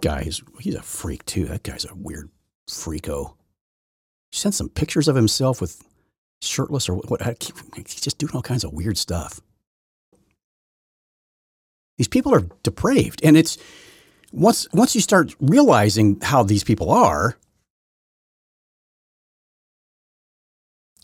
guy, 0.00 0.22
he's, 0.22 0.40
he's 0.60 0.76
a 0.76 0.82
freak 0.82 1.24
too. 1.24 1.46
That 1.46 1.64
guy's 1.64 1.84
a 1.84 1.92
weird 1.92 2.30
freako. 2.70 3.34
He 4.30 4.38
sent 4.38 4.54
some 4.54 4.68
pictures 4.68 5.08
of 5.08 5.16
himself 5.16 5.60
with 5.60 5.82
shirtless 6.46 6.88
or 6.88 6.96
what. 6.96 7.22
He's 7.76 8.00
just 8.00 8.18
doing 8.18 8.32
all 8.34 8.42
kinds 8.42 8.64
of 8.64 8.72
weird 8.72 8.98
stuff. 8.98 9.40
These 11.96 12.08
people 12.08 12.34
are 12.34 12.44
depraved. 12.62 13.20
And 13.22 13.36
it's 13.36 13.58
once, 14.32 14.66
once 14.72 14.94
you 14.94 15.00
start 15.00 15.34
realizing 15.40 16.20
how 16.20 16.42
these 16.42 16.64
people 16.64 16.90
are, 16.90 17.36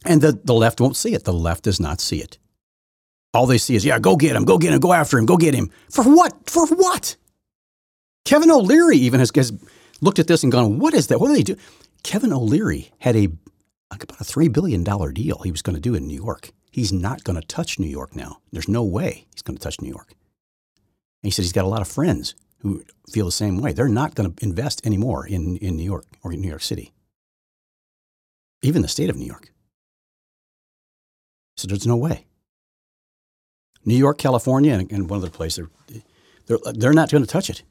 and 0.05 0.21
the, 0.21 0.39
the 0.45 0.55
left 0.55 0.81
won't 0.81 0.97
see 0.97 1.15
it. 1.15 1.25
The 1.25 1.33
left 1.33 1.65
does 1.65 1.79
not 1.79 2.01
see 2.01 2.21
it. 2.21 2.39
All 3.33 3.47
they 3.47 3.59
see 3.59 3.77
is, 3.77 3.85
yeah, 3.85 3.99
go 4.01 4.17
get 4.17 4.35
him, 4.35 4.45
go 4.45 4.59
get 4.59 4.73
him, 4.73 4.81
go 4.81 4.93
after 4.93 5.19
him, 5.19 5.27
go 5.27 5.37
get 5.37 5.55
him. 5.55 5.71
For 5.91 6.03
what? 6.03 6.51
For 6.51 6.67
what? 6.67 7.17
Kevin 8.25 8.51
O'Leary 8.51 8.97
even 8.97 9.21
has, 9.21 9.31
has 9.35 9.53
looked 10.01 10.19
at 10.19 10.27
this 10.27 10.43
and 10.43 10.51
gone, 10.51 10.79
what 10.79 10.95
is 10.95 11.07
that? 11.09 11.21
What 11.21 11.29
do 11.29 11.35
they 11.35 11.43
do? 11.43 11.57
Kevin 12.03 12.33
O'Leary 12.33 12.91
had 12.99 13.15
a 13.15 13.29
like 13.91 14.03
about 14.03 14.21
a 14.21 14.25
$3 14.25 14.53
billion 14.53 14.85
deal 14.85 15.39
he 15.39 15.51
was 15.51 15.63
going 15.63 15.75
to 15.75 15.81
do 15.81 15.95
in 15.95 16.07
New 16.07 16.15
York. 16.15 16.51
He's 16.71 16.93
not 16.93 17.25
going 17.25 17.41
to 17.41 17.47
touch 17.47 17.79
New 17.79 17.89
York 17.89 18.15
now. 18.15 18.39
There's 18.53 18.69
no 18.69 18.85
way 18.85 19.27
he's 19.33 19.43
going 19.43 19.57
to 19.57 19.63
touch 19.63 19.81
New 19.81 19.89
York. 19.89 20.11
And 20.11 21.29
he 21.29 21.31
said 21.31 21.43
he's 21.43 21.53
got 21.53 21.65
a 21.65 21.69
lot 21.69 21.83
of 21.83 21.89
friends 21.89 22.35
who 22.59 22.85
feel 23.11 23.25
the 23.25 23.33
same 23.33 23.59
way. 23.61 23.73
They're 23.73 23.89
not 23.89 24.15
going 24.15 24.33
to 24.33 24.45
invest 24.45 24.87
anymore 24.87 25.27
in, 25.27 25.57
in 25.57 25.77
New 25.77 25.85
York 25.85 26.07
or 26.23 26.33
in 26.33 26.41
New 26.41 26.49
York 26.49 26.63
City, 26.63 26.93
even 28.63 28.83
the 28.83 28.89
state 28.89 29.11
of 29.11 29.17
New 29.17 29.27
York. 29.27 29.51
So 31.57 31.67
there's 31.67 31.87
no 31.87 31.97
way. 31.97 32.27
New 33.85 33.97
York, 33.97 34.19
California, 34.19 34.75
and, 34.75 34.93
and 34.93 35.11
one 35.11 35.19
other 35.19 35.31
place, 35.31 35.57
they're, 35.57 35.71
they're, 36.47 36.59
they're 36.75 36.93
not 36.93 37.11
going 37.11 37.25
to 37.25 37.31
touch 37.31 37.51
it. 37.51 37.63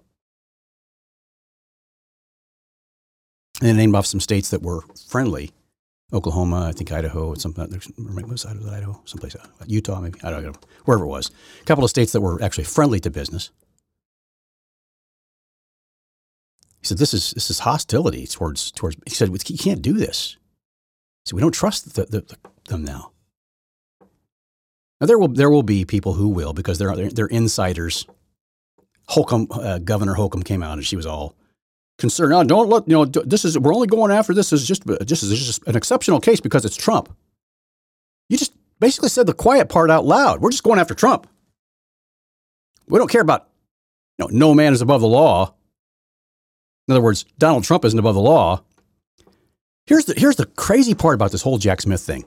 and 3.61 3.77
named 3.77 3.95
off 3.95 4.05
some 4.05 4.19
states 4.19 4.49
that 4.49 4.61
were 4.61 4.81
friendly. 5.07 5.51
Oklahoma, 6.11 6.67
I 6.67 6.71
think 6.71 6.91
Idaho, 6.91 7.35
some 7.35 7.53
was 7.55 8.45
Idaho, 8.45 8.99
someplace, 9.05 9.35
uh, 9.35 9.45
Utah, 9.67 9.99
maybe 9.99 10.19
I 10.23 10.31
don't 10.31 10.43
know, 10.43 10.53
wherever 10.85 11.03
it 11.03 11.07
was. 11.07 11.29
A 11.61 11.65
couple 11.65 11.83
of 11.83 11.89
states 11.91 12.13
that 12.13 12.21
were 12.21 12.41
actually 12.41 12.63
friendly 12.63 12.99
to 13.01 13.11
business. 13.11 13.51
He 16.79 16.87
said, 16.87 16.97
"This 16.97 17.13
is 17.13 17.31
this 17.31 17.51
is 17.51 17.59
hostility 17.59 18.25
towards 18.25 18.71
towards." 18.71 18.97
He 19.05 19.13
said, 19.13 19.29
"You 19.29 19.57
can't 19.57 19.81
do 19.81 19.93
this." 19.93 20.37
So 21.25 21.35
we 21.35 21.41
don't 21.41 21.53
trust 21.53 21.93
the, 21.93 22.05
the, 22.05 22.21
the, 22.21 22.37
them 22.69 22.83
now. 22.83 23.11
Now 24.99 25.07
there 25.07 25.19
will 25.19 25.27
there 25.27 25.49
will 25.49 25.63
be 25.63 25.85
people 25.85 26.13
who 26.13 26.29
will 26.29 26.53
because 26.53 26.79
they're 26.79 26.95
they're, 26.95 27.09
they're 27.11 27.27
insiders. 27.27 28.07
Holcomb, 29.09 29.47
uh, 29.51 29.79
Governor 29.79 30.13
Holcomb 30.13 30.43
came 30.43 30.61
out 30.61 30.73
and 30.73 30.85
she 30.85 30.95
was 30.95 31.05
all 31.05 31.35
concern. 31.99 32.33
Oh, 32.33 32.43
don't 32.43 32.69
let 32.69 32.87
you 32.87 32.93
know. 32.93 33.05
This 33.05 33.45
is 33.45 33.59
we're 33.59 33.73
only 33.73 33.87
going 33.87 34.11
after 34.11 34.33
this 34.33 34.51
is 34.51 34.65
just 34.65 34.83
just 35.05 35.23
just 35.29 35.67
an 35.67 35.75
exceptional 35.75 36.19
case 36.19 36.39
because 36.39 36.65
it's 36.65 36.75
Trump. 36.75 37.15
You 38.29 38.37
just 38.37 38.53
basically 38.79 39.09
said 39.09 39.27
the 39.27 39.33
quiet 39.33 39.69
part 39.69 39.91
out 39.91 40.05
loud. 40.05 40.41
We're 40.41 40.51
just 40.51 40.63
going 40.63 40.79
after 40.79 40.95
Trump. 40.95 41.27
We 42.87 42.97
don't 42.97 43.11
care 43.11 43.21
about 43.21 43.49
you 44.17 44.25
know, 44.25 44.29
no 44.31 44.55
man 44.55 44.73
is 44.73 44.81
above 44.81 45.01
the 45.01 45.07
law. 45.07 45.53
In 46.87 46.93
other 46.93 47.01
words, 47.01 47.25
Donald 47.37 47.63
Trump 47.63 47.85
isn't 47.85 47.99
above 47.99 48.15
the 48.15 48.21
law. 48.21 48.63
Here's 49.85 50.05
the 50.05 50.13
here's 50.17 50.37
the 50.37 50.45
crazy 50.45 50.95
part 50.95 51.15
about 51.15 51.31
this 51.31 51.43
whole 51.43 51.57
Jack 51.57 51.81
Smith 51.81 52.01
thing. 52.01 52.25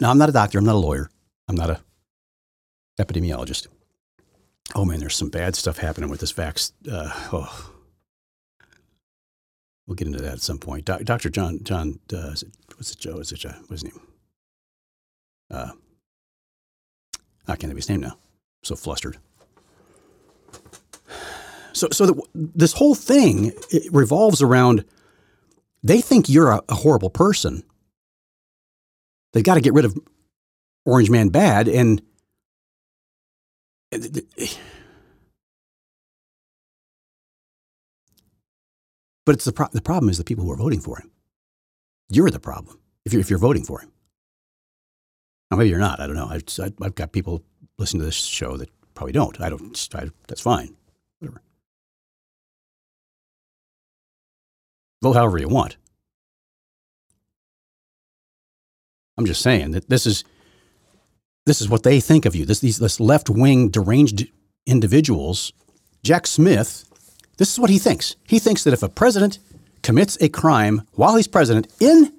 Now, 0.00 0.10
I'm 0.10 0.18
not 0.18 0.28
a 0.28 0.32
doctor. 0.32 0.58
I'm 0.58 0.64
not 0.64 0.74
a 0.74 0.78
lawyer. 0.78 1.08
I'm 1.48 1.56
not 1.56 1.70
a 1.70 1.80
epidemiologist. 2.98 3.68
Oh 4.74 4.84
man, 4.84 4.98
there's 4.98 5.14
some 5.14 5.28
bad 5.30 5.54
stuff 5.54 5.78
happening 5.78 6.10
with 6.10 6.20
this 6.20 6.32
vax. 6.32 6.72
Uh, 6.90 7.10
oh 7.32 7.75
We'll 9.86 9.94
get 9.94 10.08
into 10.08 10.22
that 10.22 10.32
at 10.34 10.40
some 10.40 10.58
point. 10.58 10.84
Do- 10.84 11.04
Dr. 11.04 11.30
John, 11.30 11.60
John, 11.62 12.00
uh, 12.12 12.32
it, 12.32 12.44
what's 12.76 12.92
it, 12.92 12.98
Joe? 12.98 13.18
Is 13.18 13.32
it, 13.32 13.36
Joe? 13.38 13.54
what's 13.66 13.82
his 13.82 13.84
name? 13.84 14.00
Uh, 15.50 15.70
I 17.46 17.52
can't 17.52 17.60
think 17.60 17.72
of 17.72 17.76
his 17.76 17.88
name 17.88 18.00
now. 18.00 18.12
I'm 18.12 18.64
so 18.64 18.74
flustered. 18.74 19.18
So, 21.72 21.88
so 21.92 22.06
the, 22.06 22.22
this 22.34 22.72
whole 22.72 22.94
thing 22.94 23.52
revolves 23.92 24.42
around 24.42 24.84
they 25.82 26.00
think 26.00 26.28
you're 26.28 26.50
a, 26.50 26.62
a 26.68 26.74
horrible 26.74 27.10
person. 27.10 27.62
They've 29.32 29.44
got 29.44 29.54
to 29.54 29.60
get 29.60 29.74
rid 29.74 29.84
of 29.84 29.96
Orange 30.84 31.10
Man 31.10 31.28
bad, 31.28 31.68
and 31.68 32.02
But 39.26 39.34
it's 39.34 39.44
the, 39.44 39.52
pro- 39.52 39.68
the 39.72 39.82
problem 39.82 40.08
is 40.08 40.18
the 40.18 40.24
people 40.24 40.44
who 40.44 40.52
are 40.52 40.56
voting 40.56 40.80
for 40.80 40.98
him. 40.98 41.10
You're 42.08 42.30
the 42.30 42.40
problem 42.40 42.78
if 43.04 43.12
you're, 43.12 43.20
if 43.20 43.28
you're 43.28 43.38
voting 43.38 43.64
for 43.64 43.80
him. 43.80 43.92
Now, 45.50 45.58
maybe 45.58 45.70
you're 45.70 45.78
not. 45.78 46.00
I 46.00 46.06
don't 46.06 46.16
know. 46.16 46.28
I've, 46.28 46.44
I've 46.80 46.94
got 46.94 47.12
people 47.12 47.42
listening 47.78 48.00
to 48.00 48.06
this 48.06 48.14
show 48.14 48.56
that 48.56 48.70
probably 48.94 49.12
don't. 49.12 49.40
I 49.40 49.50
don't. 49.50 49.94
I, 49.94 50.08
that's 50.28 50.40
fine. 50.40 50.74
Whatever. 51.18 51.42
Vote 55.02 55.14
however 55.14 55.38
you 55.38 55.48
want. 55.48 55.76
I'm 59.18 59.26
just 59.26 59.42
saying 59.42 59.72
that 59.72 59.88
this 59.88 60.06
is 60.06 60.24
this 61.46 61.60
is 61.60 61.68
what 61.68 61.84
they 61.84 62.00
think 62.00 62.26
of 62.26 62.34
you. 62.34 62.44
This 62.44 62.60
these 62.60 62.78
this 62.78 63.00
left 63.00 63.30
wing 63.30 63.70
deranged 63.70 64.28
individuals. 64.66 65.52
Jack 66.02 66.26
Smith 66.26 66.85
this 67.36 67.52
is 67.52 67.58
what 67.58 67.70
he 67.70 67.78
thinks. 67.78 68.16
He 68.26 68.38
thinks 68.38 68.64
that 68.64 68.72
if 68.72 68.82
a 68.82 68.88
president 68.88 69.38
commits 69.82 70.16
a 70.20 70.28
crime 70.28 70.82
while 70.92 71.16
he's 71.16 71.28
president, 71.28 71.68
in 71.80 72.12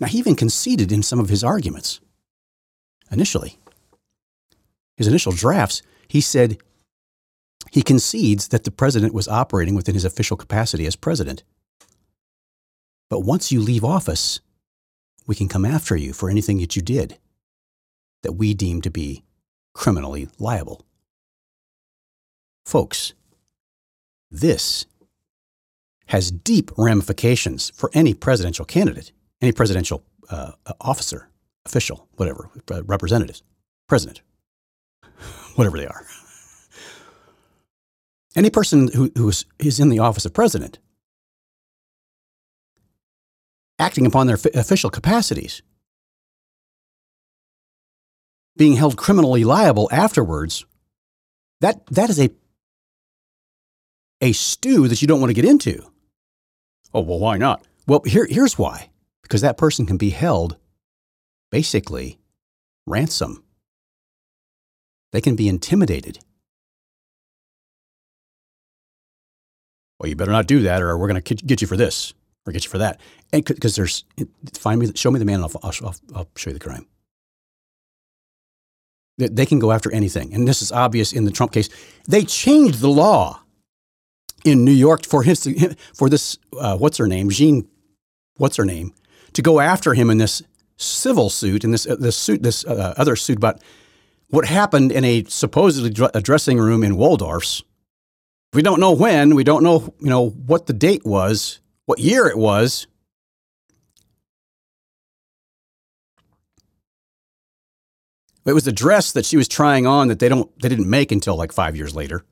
now 0.00 0.08
he 0.08 0.18
even 0.18 0.34
conceded 0.34 0.90
in 0.90 1.02
some 1.02 1.20
of 1.20 1.28
his 1.28 1.44
arguments 1.44 2.00
initially, 3.10 3.58
his 4.96 5.06
initial 5.06 5.32
drafts, 5.32 5.82
he 6.08 6.20
said 6.20 6.58
he 7.70 7.82
concedes 7.82 8.48
that 8.48 8.64
the 8.64 8.70
president 8.70 9.14
was 9.14 9.28
operating 9.28 9.74
within 9.74 9.94
his 9.94 10.04
official 10.04 10.36
capacity 10.36 10.86
as 10.86 10.96
president. 10.96 11.44
But 13.10 13.20
once 13.20 13.52
you 13.52 13.60
leave 13.60 13.84
office, 13.84 14.40
we 15.26 15.34
can 15.34 15.48
come 15.48 15.64
after 15.64 15.96
you 15.96 16.12
for 16.12 16.28
anything 16.28 16.58
that 16.58 16.76
you 16.76 16.82
did 16.82 17.18
that 18.22 18.32
we 18.32 18.54
deem 18.54 18.80
to 18.82 18.90
be 18.90 19.24
criminally 19.74 20.28
liable. 20.38 20.84
Folks, 22.64 23.12
this 24.34 24.86
has 26.06 26.30
deep 26.30 26.70
ramifications 26.76 27.70
for 27.70 27.90
any 27.94 28.14
presidential 28.14 28.64
candidate, 28.64 29.12
any 29.40 29.52
presidential 29.52 30.02
uh, 30.28 30.52
officer, 30.80 31.28
official, 31.64 32.08
whatever, 32.16 32.50
uh, 32.70 32.82
representatives, 32.84 33.42
president, 33.88 34.22
whatever 35.54 35.78
they 35.78 35.86
are. 35.86 36.04
Any 38.36 38.50
person 38.50 38.88
who, 38.92 39.30
is 39.60 39.78
in 39.78 39.88
the 39.88 40.00
office 40.00 40.26
of 40.26 40.34
president 40.34 40.78
acting 43.78 44.06
upon 44.06 44.26
their 44.26 44.38
official 44.54 44.90
capacities, 44.90 45.62
being 48.56 48.74
held 48.74 48.96
criminally 48.96 49.44
liable 49.44 49.88
afterwards, 49.92 50.64
that, 51.60 51.86
that 51.86 52.10
is 52.10 52.20
a 52.20 52.30
a 54.20 54.32
stew 54.32 54.88
that 54.88 55.02
you 55.02 55.08
don't 55.08 55.20
want 55.20 55.30
to 55.30 55.34
get 55.34 55.44
into. 55.44 55.82
Oh, 56.92 57.00
well, 57.00 57.18
why 57.18 57.36
not? 57.36 57.64
Well, 57.86 58.02
here, 58.06 58.26
here's 58.28 58.58
why. 58.58 58.90
because 59.24 59.40
that 59.40 59.56
person 59.56 59.86
can 59.86 59.96
be 59.96 60.10
held 60.10 60.56
basically 61.50 62.20
ransom. 62.86 63.42
They 65.12 65.20
can 65.20 65.34
be 65.34 65.48
intimidated. 65.48 66.18
Well, 69.98 70.08
you 70.08 70.16
better 70.16 70.30
not 70.30 70.46
do 70.46 70.60
that, 70.62 70.82
or 70.82 70.96
we're 70.98 71.08
going 71.08 71.22
to 71.22 71.34
get 71.34 71.62
you 71.62 71.66
for 71.66 71.76
this 71.76 72.12
or 72.46 72.52
get 72.52 72.64
you 72.64 72.70
for 72.70 72.78
that. 72.78 73.00
And 73.32 73.44
because 73.44 73.76
there's, 73.76 74.04
find 74.52 74.78
me, 74.80 74.92
show 74.94 75.10
me 75.10 75.18
the 75.18 75.24
man, 75.24 75.42
and 75.42 75.44
I'll, 75.44 75.72
I'll, 75.82 75.94
I'll 76.14 76.28
show 76.36 76.50
you 76.50 76.54
the 76.54 76.60
crime. 76.60 76.86
They 79.16 79.46
can 79.46 79.60
go 79.60 79.72
after 79.72 79.90
anything. 79.92 80.34
And 80.34 80.46
this 80.46 80.60
is 80.60 80.72
obvious 80.72 81.12
in 81.12 81.24
the 81.24 81.30
Trump 81.30 81.52
case. 81.52 81.70
They 82.06 82.24
changed 82.24 82.80
the 82.80 82.88
law 82.90 83.40
in 84.44 84.64
New 84.64 84.72
York 84.72 85.04
for 85.06 85.22
his, 85.22 85.48
for 85.94 86.08
this, 86.08 86.38
uh, 86.58 86.76
what's 86.76 86.98
her 86.98 87.06
name? 87.06 87.30
Jean, 87.30 87.66
what's 88.36 88.56
her 88.56 88.64
name? 88.64 88.92
To 89.32 89.42
go 89.42 89.58
after 89.58 89.94
him 89.94 90.10
in 90.10 90.18
this 90.18 90.42
civil 90.76 91.30
suit, 91.30 91.64
in 91.64 91.70
this, 91.70 91.86
uh, 91.86 91.96
this 91.98 92.16
suit, 92.16 92.42
this 92.42 92.64
uh, 92.64 92.94
other 92.96 93.16
suit 93.16 93.38
about 93.38 93.60
what 94.28 94.44
happened 94.44 94.92
in 94.92 95.04
a 95.04 95.24
supposedly 95.24 95.92
a 96.12 96.20
dressing 96.20 96.58
room 96.58 96.84
in 96.84 96.96
Waldorf's. 96.96 97.62
We 98.52 98.62
don't 98.62 98.80
know 98.80 98.92
when, 98.92 99.34
we 99.34 99.44
don't 99.44 99.64
know, 99.64 99.94
you 99.98 100.08
know, 100.08 100.28
what 100.28 100.66
the 100.66 100.72
date 100.72 101.04
was, 101.04 101.60
what 101.86 101.98
year 101.98 102.26
it 102.26 102.38
was. 102.38 102.86
It 108.46 108.52
was 108.52 108.64
the 108.64 108.72
dress 108.72 109.10
that 109.12 109.24
she 109.24 109.36
was 109.36 109.48
trying 109.48 109.86
on 109.86 110.08
that 110.08 110.18
they 110.18 110.28
don't 110.28 110.50
they 110.60 110.68
didn't 110.68 110.88
make 110.88 111.10
until 111.10 111.34
like 111.34 111.50
5 111.50 111.76
years 111.76 111.96
later. 111.96 112.24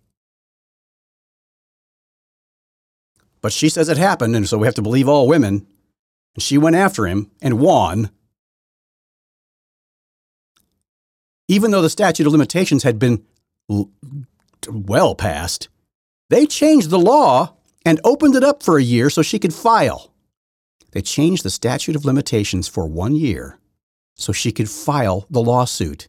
But 3.43 3.53
she 3.53 3.69
says 3.69 3.89
it 3.89 3.99
happened 3.99 4.37
and 4.37 4.49
so 4.49 4.59
we 4.59 4.67
have 4.67 4.75
to 4.77 4.83
believe 4.83 5.09
all 5.09 5.27
women. 5.27 5.67
And 6.35 6.43
she 6.43 6.57
went 6.57 6.77
after 6.77 7.07
him 7.07 7.31
and 7.43 7.59
won. 7.59 8.11
Even 11.49 11.71
though 11.71 11.83
the 11.83 11.91
statute 11.91 12.27
of 12.27 12.33
limitations 12.33 12.85
had 12.85 12.99
been 12.99 13.25
well 14.69 15.15
past, 15.15 15.69
they 16.31 16.47
changed 16.47 16.89
the 16.89 16.99
law 16.99 17.57
and 17.85 18.01
opened 18.05 18.37
it 18.37 18.45
up 18.45 18.63
for 18.63 18.79
a 18.79 18.83
year 18.83 19.11
so 19.11 19.23
she 19.23 19.39
could 19.39 19.53
file. 19.53 20.15
They 20.93 21.03
changed 21.03 21.43
the 21.43 21.51
statute 21.51 21.97
of 21.97 22.05
limitations 22.05 22.69
for 22.69 22.87
one 22.87 23.17
year 23.17 23.59
so 24.15 24.33
she 24.33 24.53
could 24.53 24.71
file 24.71 25.27
the 25.31 25.43
lawsuit. 25.43 26.09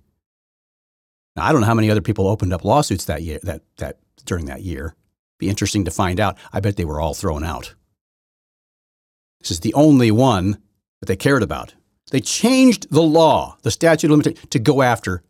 Now, 1.35 1.45
I 1.45 1.51
don't 1.51 1.61
know 1.61 1.67
how 1.67 1.73
many 1.73 1.89
other 1.89 2.01
people 2.01 2.27
opened 2.27 2.53
up 2.53 2.63
lawsuits 2.63 3.05
that 3.05 3.23
year, 3.23 3.39
that, 3.43 3.63
that 3.77 3.97
during 4.25 4.45
that 4.45 4.61
year. 4.61 4.95
Be 5.39 5.49
interesting 5.49 5.85
to 5.85 5.91
find 5.91 6.19
out. 6.19 6.37
I 6.51 6.59
bet 6.59 6.77
they 6.77 6.85
were 6.85 7.01
all 7.01 7.13
thrown 7.13 7.43
out. 7.43 7.75
This 9.39 9.51
is 9.51 9.59
the 9.59 9.73
only 9.73 10.11
one 10.11 10.57
that 10.99 11.07
they 11.07 11.15
cared 11.15 11.43
about. 11.43 11.73
They 12.11 12.21
changed 12.21 12.87
the 12.91 13.01
law, 13.01 13.57
the 13.63 13.71
statute 13.71 14.07
of 14.07 14.11
limitations, 14.11 14.49
to 14.51 14.59
go 14.59 14.81
after 14.81 15.23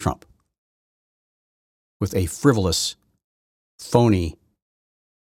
Trump 0.00 0.24
with 2.00 2.14
a 2.16 2.26
frivolous, 2.26 2.96
phony 3.78 4.36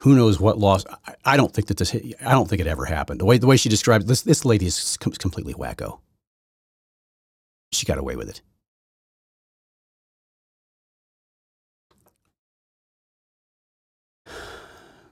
who 0.01 0.15
knows 0.15 0.39
what 0.39 0.59
loss? 0.59 0.85
I 1.25 1.37
don't 1.37 1.53
think 1.53 1.69
that 1.69 1.79
this. 1.79 1.95
I 1.95 2.33
don't 2.33 2.49
think 2.49 2.61
it 2.61 2.67
ever 2.67 2.85
happened. 2.85 3.21
The 3.21 3.25
way 3.25 3.39
the 3.39 3.47
way 3.47 3.57
she 3.57 3.69
described 3.69 4.07
this, 4.07 4.23
this 4.23 4.45
lady 4.45 4.67
is 4.67 4.97
completely 4.99 5.55
wacko. 5.55 6.01
She 7.73 7.87
got 7.87 7.99
away 7.99 8.17
with 8.17 8.29
it. 8.29 8.43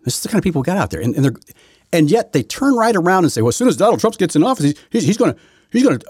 This 0.05 0.17
is 0.17 0.23
the 0.23 0.29
kind 0.29 0.39
of 0.39 0.45
people 0.45 0.63
we 0.63 0.67
got 0.67 0.77
out 0.77 0.91
there, 0.91 1.01
and, 1.01 1.15
and, 1.15 1.25
they're 1.25 1.35
and 1.93 2.11
yet 2.11 2.33
they 2.33 2.43
turn 2.43 2.75
right 2.75 2.95
around 2.95 3.25
and 3.25 3.33
say, 3.33 3.41
"Well, 3.43 3.49
as 3.49 3.57
soon 3.57 3.69
as 3.69 3.77
Donald 3.77 4.01
Trump 4.01 4.17
gets 4.19 4.37
in 4.37 4.43
office, 4.43 4.65
he's, 4.67 4.75
he's, 4.91 5.05
he's 5.05 5.17
going 5.17 5.35
to 5.35 5.41
he's 5.71 5.83
going 5.83 5.99
to 5.99 6.07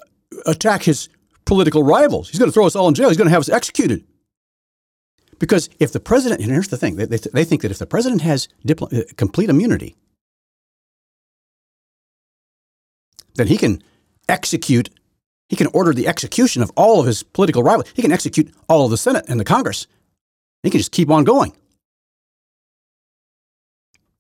attack 0.47 0.83
his 0.83 1.09
political 1.45 1.83
rivals. 1.83 2.29
He's 2.29 2.39
going 2.39 2.51
to 2.51 2.53
throw 2.53 2.67
us 2.67 2.77
all 2.77 2.89
in 2.89 2.95
jail. 2.95 3.09
He's 3.09 3.17
going 3.17 3.29
to 3.29 3.33
have 3.33 3.41
us 3.41 3.49
executed." 3.49 4.05
Because 5.39 5.69
if 5.79 5.93
the 5.93 6.01
president, 6.01 6.41
and 6.41 6.51
here's 6.51 6.69
the 6.69 6.77
thing, 6.77 6.97
they, 6.97 7.05
they 7.05 7.45
think 7.45 7.63
that 7.63 7.71
if 7.71 7.79
the 7.79 7.87
president 7.87 8.23
has 8.23 8.49
dipl- 8.67 8.93
uh, 8.93 9.05
complete 9.17 9.51
immunity, 9.51 9.97
then 13.35 13.49
he 13.49 13.57
can 13.57 13.83
execute, 14.29 14.91
he 15.49 15.57
can 15.57 15.67
order 15.69 15.93
the 15.93 16.07
execution 16.07 16.63
of 16.63 16.71
all 16.77 17.01
of 17.01 17.07
his 17.07 17.23
political 17.23 17.63
rivals. 17.63 17.89
He 17.95 18.03
can 18.03 18.13
execute 18.13 18.55
all 18.69 18.85
of 18.85 18.91
the 18.91 18.97
Senate 18.97 19.25
and 19.29 19.39
the 19.39 19.45
Congress. 19.45 19.87
He 20.63 20.71
can 20.71 20.79
just 20.79 20.93
keep 20.93 21.11
on 21.11 21.25
going. 21.25 21.53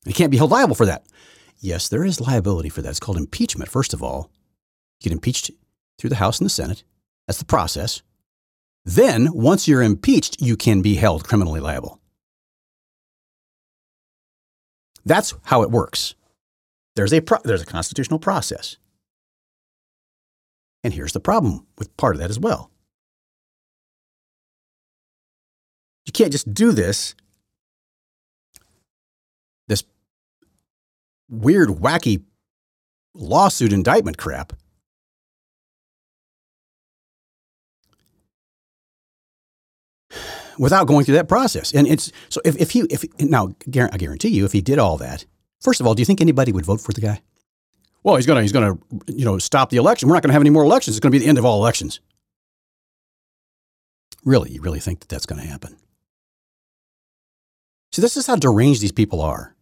He 0.04 0.12
can't 0.12 0.30
be 0.30 0.36
held 0.36 0.50
liable 0.50 0.74
for 0.74 0.86
that. 0.86 1.06
Yes, 1.58 1.88
there 1.88 2.04
is 2.04 2.20
liability 2.20 2.68
for 2.68 2.82
that. 2.82 2.90
It's 2.90 3.00
called 3.00 3.16
impeachment, 3.16 3.70
first 3.70 3.94
of 3.94 4.02
all. 4.02 4.30
You 5.00 5.10
get 5.10 5.12
impeached 5.12 5.50
through 5.98 6.10
the 6.10 6.16
House 6.16 6.38
and 6.38 6.46
the 6.46 6.50
Senate. 6.50 6.84
That's 7.26 7.38
the 7.38 7.44
process. 7.44 8.02
Then, 8.84 9.32
once 9.32 9.66
you're 9.66 9.82
impeached, 9.82 10.42
you 10.42 10.56
can 10.56 10.82
be 10.82 10.96
held 10.96 11.26
criminally 11.26 11.60
liable. 11.60 12.00
That's 15.06 15.34
how 15.44 15.62
it 15.62 15.70
works. 15.70 16.14
There's 16.96 17.12
a, 17.12 17.20
pro- 17.20 17.40
there's 17.44 17.62
a 17.62 17.66
constitutional 17.66 18.18
process. 18.18 18.76
And 20.82 20.92
here's 20.92 21.12
the 21.12 21.20
problem 21.20 21.66
with 21.78 21.96
part 21.96 22.14
of 22.14 22.20
that 22.20 22.30
as 22.30 22.38
well. 22.38 22.70
You 26.04 26.12
can't 26.12 26.32
just 26.32 26.52
do 26.52 26.72
this 26.72 27.14
weird, 31.42 31.68
wacky 31.68 32.22
lawsuit 33.14 33.72
indictment 33.72 34.18
crap 34.18 34.52
without 40.58 40.86
going 40.86 41.04
through 41.04 41.14
that 41.14 41.28
process. 41.28 41.72
And 41.72 41.86
it's 41.86 42.12
so 42.28 42.40
if, 42.44 42.56
if 42.56 42.70
he 42.72 42.80
if 42.90 43.04
now 43.20 43.54
I 43.76 43.96
guarantee 43.96 44.28
you 44.28 44.44
if 44.44 44.52
he 44.52 44.60
did 44.60 44.78
all 44.78 44.96
that, 44.98 45.24
first 45.60 45.80
of 45.80 45.86
all, 45.86 45.94
do 45.94 46.00
you 46.00 46.06
think 46.06 46.20
anybody 46.20 46.52
would 46.52 46.66
vote 46.66 46.80
for 46.80 46.92
the 46.92 47.00
guy? 47.00 47.22
Well, 48.02 48.16
he's 48.16 48.26
gonna 48.26 48.42
he's 48.42 48.52
gonna 48.52 48.78
you 49.06 49.24
know 49.24 49.38
stop 49.38 49.70
the 49.70 49.76
election. 49.78 50.08
We're 50.08 50.14
not 50.14 50.22
gonna 50.22 50.34
have 50.34 50.42
any 50.42 50.50
more 50.50 50.64
elections. 50.64 50.96
It's 50.96 51.02
gonna 51.02 51.12
be 51.12 51.18
the 51.18 51.26
end 51.26 51.38
of 51.38 51.44
all 51.44 51.58
elections. 51.58 52.00
Really, 54.24 54.52
you 54.52 54.62
really 54.62 54.80
think 54.80 55.00
that 55.00 55.08
that's 55.08 55.26
gonna 55.26 55.42
happen? 55.42 55.76
See, 57.92 58.02
this 58.02 58.16
is 58.16 58.26
how 58.26 58.36
deranged 58.36 58.80
these 58.80 58.92
people 58.92 59.20
are. 59.20 59.53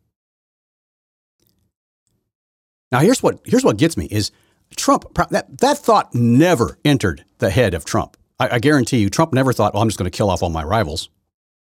Now, 2.93 3.01
here's 3.01 3.23
what 3.23 3.41
here's 3.45 3.65
what 3.65 3.79
gets 3.79 3.97
me 3.97 4.07
is 4.11 4.31
Trump 4.77 5.07
that 5.31 5.59
that 5.59 5.79
thought 5.79 6.15
never 6.15 6.79
entered 6.85 7.25
the 7.39 7.51
head 7.51 7.75
of 7.75 7.87
Trump. 7.87 8.19
I, 8.39 8.57
I 8.57 8.59
guarantee 8.59 8.99
you, 8.99 9.09
Trump 9.09 9.33
never 9.33 9.53
thought, 9.53 9.73
well, 9.73 9.83
I'm 9.83 9.89
just 9.89 9.99
going 9.99 10.11
to 10.11 10.17
kill 10.17 10.31
off 10.31 10.43
all 10.43 10.51
my 10.51 10.63
rivals. 10.63 11.09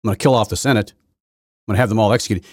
I'm 0.03 0.09
going 0.09 0.17
to 0.17 0.23
kill 0.23 0.33
off 0.33 0.49
the 0.49 0.57
Senate. 0.57 0.93
I'm 0.93 1.73
going 1.73 1.75
to 1.75 1.81
have 1.81 1.89
them 1.89 1.99
all 1.99 2.13
executed. 2.13 2.45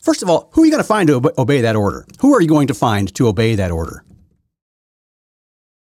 First 0.00 0.22
of 0.22 0.30
all, 0.30 0.50
who 0.52 0.62
are 0.62 0.64
you 0.64 0.70
going 0.70 0.82
to 0.82 0.86
find 0.86 1.08
to 1.08 1.32
obey 1.38 1.60
that 1.62 1.76
order? 1.76 2.06
Who 2.20 2.34
are 2.34 2.40
you 2.40 2.48
going 2.48 2.68
to 2.68 2.74
find 2.74 3.12
to 3.14 3.28
obey 3.28 3.56
that 3.56 3.70
order? 3.70 4.04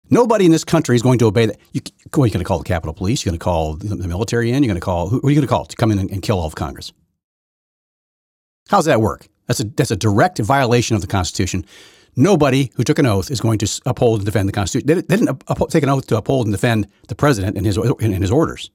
Nobody 0.10 0.46
in 0.46 0.52
this 0.52 0.64
country 0.64 0.96
is 0.96 1.02
going 1.02 1.20
to 1.20 1.26
obey 1.26 1.46
that. 1.46 1.58
You, 1.72 1.82
are 2.18 2.26
you 2.26 2.34
going 2.34 2.40
to 2.40 2.44
call 2.44 2.58
the 2.58 2.64
Capitol 2.64 2.94
Police? 2.94 3.24
You're 3.24 3.32
going 3.32 3.40
to 3.40 3.44
call 3.44 3.76
the 3.76 4.08
military 4.08 4.52
in? 4.52 4.64
You're 4.64 4.70
going 4.70 4.80
to 4.80 4.86
call, 4.86 5.10
who 5.10 5.20
are 5.24 5.30
you 5.30 5.36
going 5.36 5.48
to 5.48 5.48
call 5.48 5.66
to 5.66 5.76
come 5.76 5.92
in 5.92 6.00
and, 6.00 6.10
and 6.10 6.22
kill 6.22 6.40
all 6.40 6.48
of 6.48 6.56
Congress? 6.56 6.92
How's 8.70 8.86
that 8.86 9.02
work? 9.02 9.28
That's 9.48 9.60
a, 9.60 9.64
that's 9.66 9.92
a 9.92 9.96
direct 9.96 10.40
violation 10.40 10.96
of 10.96 11.02
the 11.02 11.08
Constitution 11.08 11.66
nobody 12.16 12.72
who 12.76 12.84
took 12.84 13.00
an 13.00 13.06
oath 13.06 13.32
is 13.32 13.42
going 13.42 13.60
to 13.60 13.82
uphold 13.86 14.20
and 14.20 14.26
defend 14.26 14.48
the 14.48 14.54
Constitution. 14.54 14.88
They, 14.88 15.16
didn't 15.16 15.42
take 15.70 15.84
an 15.84 15.90
oath 15.90 16.08
to 16.08 16.18
uphold 16.18 16.46
and 16.48 16.54
defend 16.54 16.88
the 17.08 17.16
president 17.16 17.58
and 17.58 17.66
his, 17.66 17.78
and 17.78 18.16
his 18.16 18.32
orders. 18.32 18.72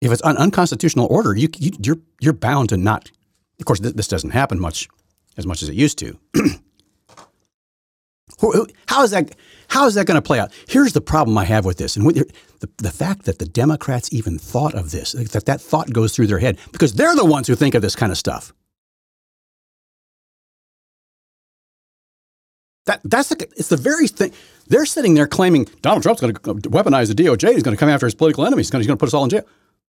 If 0.00 0.12
it's 0.12 0.22
an 0.22 0.36
unconstitutional 0.36 1.06
order, 1.10 1.34
you, 1.34 1.48
you, 1.58 1.70
you're, 1.82 1.98
you're 2.20 2.32
bound 2.32 2.68
to 2.70 2.76
not. 2.76 3.10
Of 3.58 3.66
course, 3.66 3.80
this 3.80 4.08
doesn't 4.08 4.30
happen 4.30 4.60
much 4.60 4.88
as 5.36 5.46
much 5.46 5.62
as 5.62 5.68
it 5.68 5.74
used 5.74 5.98
to. 5.98 6.18
how 8.86 9.02
is 9.02 9.10
that? 9.12 9.34
How 9.68 9.86
is 9.86 9.94
that 9.94 10.06
going 10.06 10.16
to 10.16 10.22
play 10.22 10.38
out? 10.38 10.52
Here's 10.68 10.92
the 10.92 11.00
problem 11.00 11.38
I 11.38 11.44
have 11.44 11.64
with 11.64 11.78
this, 11.78 11.96
and 11.96 12.06
the, 12.06 12.70
the 12.76 12.90
fact 12.90 13.24
that 13.24 13.38
the 13.38 13.46
Democrats 13.46 14.12
even 14.12 14.38
thought 14.38 14.74
of 14.74 14.90
this, 14.90 15.12
that 15.12 15.46
that 15.46 15.60
thought 15.60 15.92
goes 15.92 16.14
through 16.14 16.26
their 16.26 16.38
head, 16.38 16.58
because 16.72 16.92
they're 16.94 17.16
the 17.16 17.24
ones 17.24 17.48
who 17.48 17.54
think 17.54 17.74
of 17.74 17.82
this 17.82 17.96
kind 17.96 18.12
of 18.12 18.18
stuff. 18.18 18.52
That, 22.86 23.00
that's 23.04 23.30
the, 23.30 23.48
it's 23.56 23.68
the 23.68 23.76
very 23.76 24.08
thing. 24.08 24.32
They're 24.66 24.86
sitting 24.86 25.14
there 25.14 25.26
claiming 25.26 25.68
Donald 25.80 26.02
Trump's 26.02 26.20
going 26.20 26.34
to 26.34 26.50
uh, 26.50 26.54
weaponize 26.54 27.14
the 27.14 27.14
DOJ. 27.14 27.54
He's 27.54 27.62
going 27.62 27.76
to 27.76 27.80
come 27.80 27.88
after 27.88 28.06
his 28.06 28.14
political 28.14 28.44
enemies. 28.44 28.66
He's 28.66 28.70
going, 28.70 28.84
to, 28.84 28.96
put 28.96 29.08
us 29.08 29.14
all 29.14 29.24
in 29.24 29.30
jail. 29.30 29.46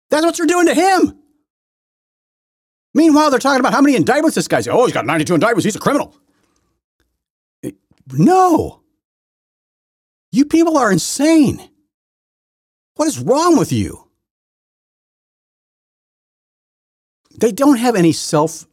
That's 0.09 0.25
what 0.25 0.37
they're 0.37 0.45
doing 0.45 0.67
to 0.67 0.75
him. 0.75 1.17
Meanwhile, 2.93 3.31
they're 3.31 3.39
talking 3.39 3.59
about 3.59 3.73
how 3.73 3.81
many 3.81 3.95
indictments 3.95 4.35
this 4.35 4.47
guy's. 4.47 4.67
Oh, 4.67 4.85
he's 4.85 4.93
got 4.93 5.05
92 5.05 5.33
indictments. 5.33 5.65
He's 5.65 5.75
a 5.75 5.79
criminal. 5.79 6.15
Eh, 7.63 7.71
no. 8.13 8.81
You 10.31 10.45
people 10.45 10.77
are 10.77 10.91
insane. 10.91 11.69
What 12.95 13.07
is 13.07 13.19
wrong 13.19 13.57
with 13.57 13.71
you? 13.71 14.07
They 17.37 17.51
don't 17.51 17.77
have 17.77 17.95
any 17.95 18.13
self 18.13 18.65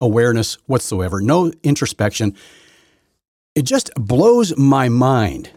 awareness 0.00 0.58
whatsoever, 0.66 1.20
no 1.20 1.52
introspection. 1.62 2.36
It 3.54 3.62
just 3.62 3.90
blows 3.94 4.56
my 4.56 4.88
mind 4.88 5.50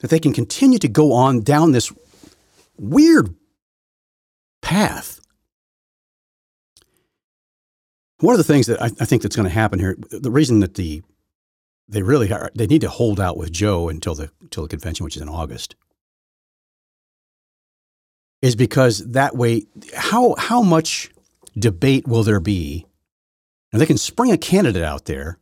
that 0.00 0.10
they 0.10 0.18
can 0.18 0.32
continue 0.32 0.78
to 0.78 0.88
go 0.88 1.12
on 1.12 1.40
down 1.40 1.72
this 1.72 1.92
weird 2.78 3.34
path. 4.60 5.20
One 8.20 8.32
of 8.32 8.38
the 8.38 8.44
things 8.44 8.66
that 8.66 8.80
I, 8.80 8.86
I 8.86 9.04
think 9.04 9.22
that's 9.22 9.36
going 9.36 9.48
to 9.48 9.54
happen 9.54 9.78
here, 9.78 9.96
the 10.10 10.30
reason 10.30 10.60
that 10.60 10.74
the 10.74 11.02
they 11.88 12.02
really 12.02 12.32
are, 12.32 12.50
they 12.54 12.66
need 12.66 12.80
to 12.80 12.88
hold 12.88 13.20
out 13.20 13.36
with 13.36 13.52
Joe 13.52 13.88
until 13.88 14.14
the 14.14 14.30
until 14.40 14.64
the 14.64 14.68
convention, 14.68 15.04
which 15.04 15.16
is 15.16 15.22
in 15.22 15.28
August, 15.28 15.76
is 18.42 18.56
because 18.56 18.98
that 19.10 19.36
way, 19.36 19.66
how 19.94 20.34
how 20.36 20.62
much 20.62 21.10
debate 21.56 22.08
will 22.08 22.22
there 22.22 22.40
be? 22.40 22.86
And 23.72 23.80
they 23.80 23.86
can 23.86 23.98
spring 23.98 24.32
a 24.32 24.38
candidate 24.38 24.82
out 24.82 25.04
there 25.04 25.38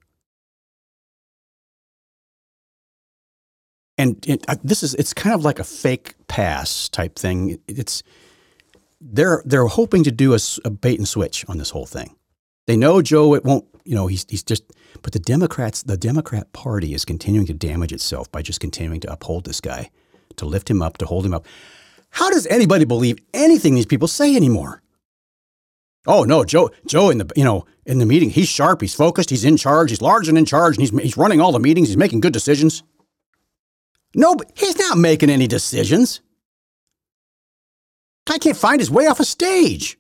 and 3.97 4.25
it, 4.27 4.45
uh, 4.49 4.57
this 4.63 4.83
is 4.83 4.95
it's 4.95 5.13
kind 5.13 5.35
of 5.35 5.45
like 5.45 5.59
a 5.59 5.65
fake 5.65 6.15
pass 6.29 6.89
type 6.89 7.17
thing. 7.17 7.59
It's 7.69 8.03
they're 9.01 9.43
they're 9.45 9.67
hoping 9.67 10.05
to 10.05 10.11
do 10.11 10.35
a, 10.35 10.39
a, 10.65 10.71
bait 10.71 10.99
and 10.99 11.09
switch 11.09 11.45
on 11.49 11.59
this 11.59 11.71
whole 11.71 11.87
thing. 11.87 12.17
They 12.67 12.77
know 12.77 13.03
Joe 13.03 13.35
it 13.35 13.45
won't 13.45 13.67
you 13.85 13.95
know 13.95 14.07
he's 14.07 14.27
he's 14.29 14.43
just 14.43 14.65
but 15.03 15.13
the 15.13 15.19
Democrats 15.19 15.83
the 15.83 15.97
Democrat 15.97 16.53
Party 16.53 16.95
is 16.95 17.05
continuing 17.05 17.47
to 17.47 17.55
damage 17.55 17.93
itself 17.93 18.31
by 18.33 18.43
just 18.43 18.61
continuing 18.61 19.01
to 19.01 19.13
uphold 19.13 19.45
this 19.45 19.61
guy, 19.61 19.91
to 20.37 20.47
lift 20.47 20.71
him 20.71 20.83
up, 20.83 20.99
to 20.99 21.07
hold 21.07 21.25
him 21.25 21.35
up. 21.35 21.47
How 22.11 22.31
does 22.31 22.47
anybody 22.47 22.85
believe 22.85 23.19
anything 23.33 23.75
these 23.75 23.87
people 23.87 24.09
say 24.09 24.35
anymore? 24.35 24.83
Oh 26.07 26.25
no, 26.25 26.45
Joe 26.45 26.71
Joe 26.87 27.11
in 27.11 27.19
the 27.19 27.31
you 27.37 27.45
know 27.45 27.67
in 27.87 27.99
the 27.99 28.07
meeting 28.07 28.31
he's 28.31 28.49
sharp, 28.49 28.81
he's 28.81 28.95
focused, 28.95 29.31
he's 29.31 29.45
in 29.45 29.57
charge, 29.57 29.91
he's 29.91 30.03
large 30.03 30.29
and 30.29 30.37
in 30.37 30.45
charge, 30.47 30.77
and 30.77 30.83
he's 30.83 30.99
he's 31.01 31.17
running 31.17 31.41
all 31.41 31.53
the 31.53 31.61
meetings, 31.61 31.89
he's 31.89 31.97
making 31.97 32.21
good 32.21 32.33
decisions. 32.33 32.83
No, 34.15 34.37
he's 34.55 34.79
not 34.79 34.97
making 34.97 35.31
any 35.31 35.47
decisions. 35.47 36.21
Guy 38.27 38.39
can't 38.39 38.57
find 38.57 38.81
his 38.81 38.91
way 38.91 39.07
off 39.07 39.21
a 39.21 39.25
stage. 39.25 39.99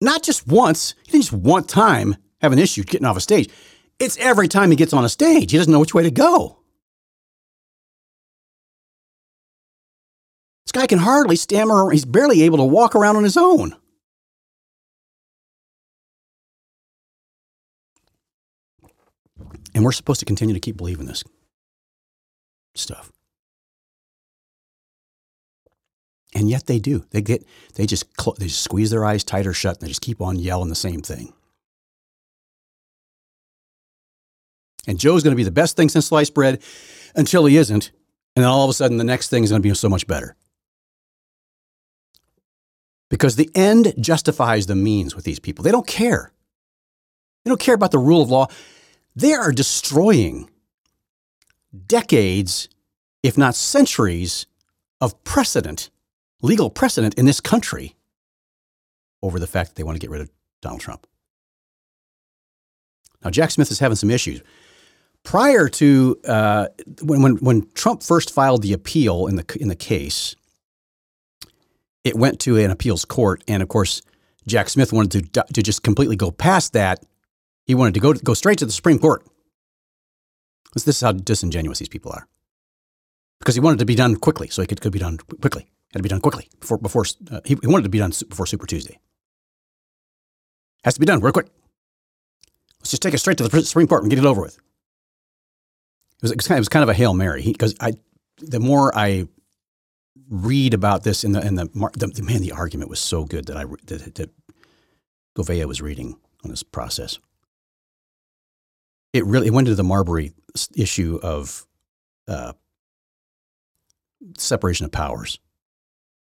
Not 0.00 0.22
just 0.22 0.46
once. 0.46 0.94
He 1.04 1.12
didn't 1.12 1.24
just 1.24 1.32
one 1.32 1.64
time 1.64 2.16
have 2.40 2.52
an 2.52 2.58
issue 2.58 2.84
getting 2.84 3.06
off 3.06 3.16
a 3.16 3.20
stage. 3.20 3.50
It's 3.98 4.18
every 4.18 4.48
time 4.48 4.70
he 4.70 4.76
gets 4.76 4.92
on 4.92 5.04
a 5.04 5.08
stage. 5.08 5.50
He 5.50 5.56
doesn't 5.56 5.72
know 5.72 5.80
which 5.80 5.94
way 5.94 6.02
to 6.02 6.10
go. 6.10 6.58
This 10.66 10.72
guy 10.72 10.86
can 10.86 10.98
hardly 10.98 11.36
stammer. 11.36 11.90
He's 11.90 12.04
barely 12.04 12.42
able 12.42 12.58
to 12.58 12.64
walk 12.64 12.94
around 12.94 13.16
on 13.16 13.24
his 13.24 13.36
own. 13.36 13.74
And 19.74 19.84
we're 19.84 19.92
supposed 19.92 20.20
to 20.20 20.26
continue 20.26 20.54
to 20.54 20.60
keep 20.60 20.76
believing 20.76 21.06
this 21.06 21.24
stuff. 22.74 23.10
And 26.34 26.48
yet 26.50 26.66
they 26.66 26.78
do. 26.80 27.04
They 27.10 27.22
get 27.22 27.46
they 27.74 27.86
just 27.86 28.06
cl- 28.20 28.36
they 28.38 28.46
just 28.46 28.62
squeeze 28.62 28.90
their 28.90 29.04
eyes 29.04 29.22
tighter 29.22 29.52
shut 29.52 29.76
and 29.76 29.82
they 29.82 29.88
just 29.88 30.00
keep 30.00 30.20
on 30.20 30.36
yelling 30.36 30.68
the 30.68 30.74
same 30.74 31.00
thing. 31.00 31.32
And 34.86 34.98
Joe's 34.98 35.22
going 35.22 35.32
to 35.32 35.36
be 35.36 35.44
the 35.44 35.50
best 35.50 35.76
thing 35.76 35.88
since 35.88 36.06
sliced 36.06 36.34
bread 36.34 36.62
until 37.14 37.46
he 37.46 37.56
isn't, 37.56 37.90
and 38.36 38.42
then 38.42 38.50
all 38.50 38.64
of 38.64 38.70
a 38.70 38.74
sudden 38.74 38.98
the 38.98 39.04
next 39.04 39.28
thing 39.28 39.44
is 39.44 39.50
going 39.50 39.62
to 39.62 39.68
be 39.68 39.74
so 39.74 39.88
much 39.88 40.06
better. 40.06 40.36
Because 43.08 43.36
the 43.36 43.50
end 43.54 43.94
justifies 43.98 44.66
the 44.66 44.74
means 44.74 45.14
with 45.14 45.24
these 45.24 45.38
people. 45.38 45.62
They 45.62 45.70
don't 45.70 45.86
care. 45.86 46.32
They 47.44 47.50
don't 47.50 47.60
care 47.60 47.74
about 47.74 47.92
the 47.92 47.98
rule 47.98 48.22
of 48.22 48.30
law. 48.30 48.48
They 49.14 49.32
are 49.32 49.52
destroying 49.52 50.50
decades, 51.86 52.68
if 53.22 53.36
not 53.36 53.54
centuries, 53.54 54.46
of 55.00 55.22
precedent, 55.24 55.90
legal 56.42 56.70
precedent 56.70 57.14
in 57.14 57.26
this 57.26 57.40
country 57.40 57.96
over 59.22 59.38
the 59.38 59.46
fact 59.46 59.70
that 59.70 59.76
they 59.76 59.82
want 59.82 59.96
to 59.96 60.00
get 60.00 60.10
rid 60.10 60.20
of 60.20 60.30
Donald 60.60 60.80
Trump. 60.80 61.06
Now, 63.22 63.30
Jack 63.30 63.50
Smith 63.50 63.70
is 63.70 63.78
having 63.78 63.96
some 63.96 64.10
issues. 64.10 64.42
Prior 65.22 65.68
to 65.70 66.20
uh, 66.26 66.66
when, 67.02 67.22
when, 67.22 67.36
when 67.36 67.68
Trump 67.72 68.02
first 68.02 68.30
filed 68.30 68.62
the 68.62 68.74
appeal 68.74 69.26
in 69.26 69.36
the, 69.36 69.58
in 69.58 69.68
the 69.68 69.76
case, 69.76 70.36
it 72.04 72.14
went 72.14 72.38
to 72.40 72.58
an 72.58 72.70
appeals 72.70 73.06
court. 73.06 73.42
And 73.48 73.62
of 73.62 73.68
course, 73.68 74.02
Jack 74.46 74.68
Smith 74.68 74.92
wanted 74.92 75.32
to, 75.32 75.44
to 75.54 75.62
just 75.62 75.82
completely 75.82 76.16
go 76.16 76.30
past 76.30 76.74
that. 76.74 77.02
He 77.66 77.74
wanted 77.74 77.94
to 77.94 78.00
go, 78.00 78.12
go 78.12 78.34
straight 78.34 78.58
to 78.58 78.66
the 78.66 78.72
Supreme 78.72 78.98
Court. 78.98 79.26
This 80.72 80.88
is 80.88 81.00
how 81.00 81.12
disingenuous 81.12 81.78
these 81.78 81.88
people 81.88 82.12
are. 82.12 82.26
Because 83.38 83.54
he 83.54 83.60
wanted 83.60 83.78
to 83.78 83.84
be 83.84 83.94
done 83.94 84.16
quickly, 84.16 84.48
so 84.48 84.62
it 84.62 84.68
could, 84.68 84.80
could 84.80 84.92
be 84.92 84.98
done 84.98 85.18
quickly. 85.40 85.66
Had 85.92 85.98
to 85.98 86.02
be 86.02 86.08
done 86.08 86.20
quickly 86.20 86.48
before 86.58 86.78
before 86.78 87.04
uh, 87.30 87.40
he, 87.44 87.56
he 87.60 87.68
wanted 87.68 87.84
to 87.84 87.88
be 87.88 87.98
done 87.98 88.12
before 88.28 88.46
Super 88.46 88.66
Tuesday. 88.66 88.98
Has 90.84 90.94
to 90.94 91.00
be 91.00 91.06
done 91.06 91.20
real 91.20 91.32
quick. 91.32 91.46
Let's 92.80 92.90
just 92.90 93.02
take 93.02 93.14
it 93.14 93.18
straight 93.18 93.38
to 93.38 93.46
the 93.46 93.62
Supreme 93.62 93.86
Court 93.86 94.02
and 94.02 94.10
get 94.10 94.18
it 94.18 94.24
over 94.24 94.42
with. 94.42 94.56
It 94.56 96.22
was, 96.22 96.32
it 96.32 96.36
was, 96.36 96.48
kind, 96.48 96.56
of, 96.56 96.58
it 96.58 96.60
was 96.62 96.68
kind 96.68 96.82
of 96.82 96.88
a 96.88 96.94
hail 96.94 97.14
mary 97.14 97.44
because 97.44 97.76
I, 97.80 97.92
the 98.38 98.58
more 98.58 98.96
I 98.96 99.28
read 100.28 100.74
about 100.74 101.04
this 101.04 101.22
in 101.22 101.32
the 101.32 101.46
in 101.46 101.54
the, 101.54 101.66
the, 101.66 102.06
the 102.08 102.22
man, 102.22 102.40
the 102.40 102.52
argument 102.52 102.90
was 102.90 102.98
so 102.98 103.24
good 103.24 103.46
that 103.46 103.56
I 103.56 103.64
that, 103.86 104.14
that 104.16 104.30
Govea 105.36 105.66
was 105.66 105.80
reading 105.80 106.18
on 106.42 106.50
this 106.50 106.62
process 106.62 107.18
it 109.14 109.24
really 109.24 109.46
it 109.46 109.54
went 109.54 109.68
into 109.68 109.76
the 109.76 109.84
Marbury 109.84 110.34
issue 110.76 111.18
of 111.22 111.64
uh, 112.28 112.52
separation 114.36 114.84
of 114.84 114.92
powers 114.92 115.38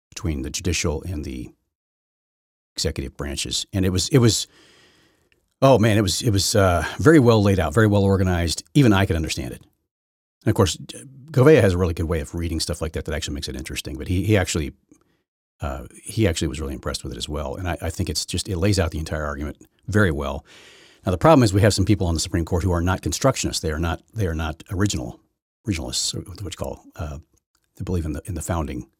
between 0.09 0.43
the 0.43 0.51
judicial 0.51 1.03
and 1.03 1.25
the 1.25 1.51
executive 2.75 3.17
branches, 3.17 3.67
and 3.73 3.85
it 3.85 3.91
was 3.91 4.09
it 4.09 4.19
was 4.19 4.49
oh 5.61 5.79
man, 5.79 5.99
it 5.99 6.03
was 6.03 6.23
it 6.23 6.31
was 6.31 6.57
uh, 6.57 6.85
very 6.99 7.19
well 7.19 7.43
laid 7.43 7.61
out, 7.61 7.75
very 7.75 7.87
well 7.87 8.03
organized. 8.03 8.65
Even 8.75 8.93
I 8.93 9.07
could 9.07 9.17
understand 9.17 9.53
it. 9.53 9.63
And 10.45 10.51
of 10.51 10.55
course, 10.55 10.77
Govea 11.31 11.61
has 11.61 11.75
a 11.75 11.79
really 11.79 11.95
good 11.95 12.09
way 12.09 12.21
of 12.21 12.35
reading 12.35 12.59
stuff 12.59 12.81
like 12.81 12.93
that 12.93 13.05
that 13.05 13.15
actually 13.15 13.35
makes 13.35 13.49
it 13.49 13.57
interesting. 13.57 13.99
But 13.99 14.09
he 14.09 14.25
he 14.25 14.37
actually 14.39 14.73
uh, 15.61 15.85
he 15.93 16.27
actually 16.27 16.49
was 16.49 16.61
really 16.61 16.75
impressed 16.75 17.05
with 17.05 17.13
it 17.13 17.19
as 17.19 17.29
well, 17.29 17.55
and 17.57 17.69
I, 17.69 17.77
I 17.83 17.91
think 17.91 18.09
it's 18.09 18.25
just 18.25 18.49
it 18.49 18.57
lays 18.57 18.79
out 18.79 18.93
the 18.93 18.99
entire 18.99 19.27
argument 19.27 19.59
very 19.89 20.11
well. 20.11 20.47
Now 21.09 21.13
the 21.13 21.17
problem 21.17 21.43
is 21.43 21.55
we 21.55 21.63
have 21.63 21.73
some 21.73 21.87
people 21.87 22.07
on 22.07 22.13
the 22.13 22.21
Supreme 22.21 22.45
Court 22.45 22.63
who 22.63 22.71
are 22.71 22.83
not 22.83 23.01
constructionists. 23.01 23.63
They 23.63 23.71
are 23.71 23.79
not 23.79 24.03
they 24.13 24.27
are 24.27 24.35
not 24.35 24.63
original 24.71 25.19
originalists, 25.67 26.15
or 26.15 26.21
what 26.21 26.53
you 26.53 26.59
call. 26.59 26.85
Uh, 26.97 27.21
they 27.77 27.83
believe 27.83 28.05
in 28.05 28.13
the 28.13 28.21
in 28.27 28.35
the 28.35 28.43
founding. 28.43 28.91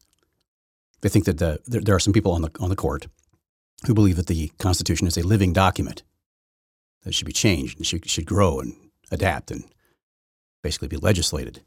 They 1.01 1.09
think 1.09 1.25
that 1.25 1.37
the, 1.37 1.59
there, 1.67 1.81
there 1.81 1.95
are 1.95 1.99
some 1.99 2.11
people 2.11 2.31
on 2.31 2.41
the 2.41 2.49
on 2.59 2.69
the 2.69 2.75
court 2.75 3.05
who 3.85 3.93
believe 3.93 4.15
that 4.15 4.25
the 4.25 4.47
Constitution 4.57 5.05
is 5.05 5.17
a 5.19 5.21
living 5.21 5.53
document 5.53 6.01
that 7.03 7.13
should 7.13 7.27
be 7.27 7.31
changed 7.31 7.77
and 7.77 7.85
should 7.85 8.09
should 8.09 8.25
grow 8.25 8.59
and 8.59 8.73
adapt 9.11 9.51
and 9.51 9.65
basically 10.63 10.87
be 10.87 10.97
legislated. 10.97 11.61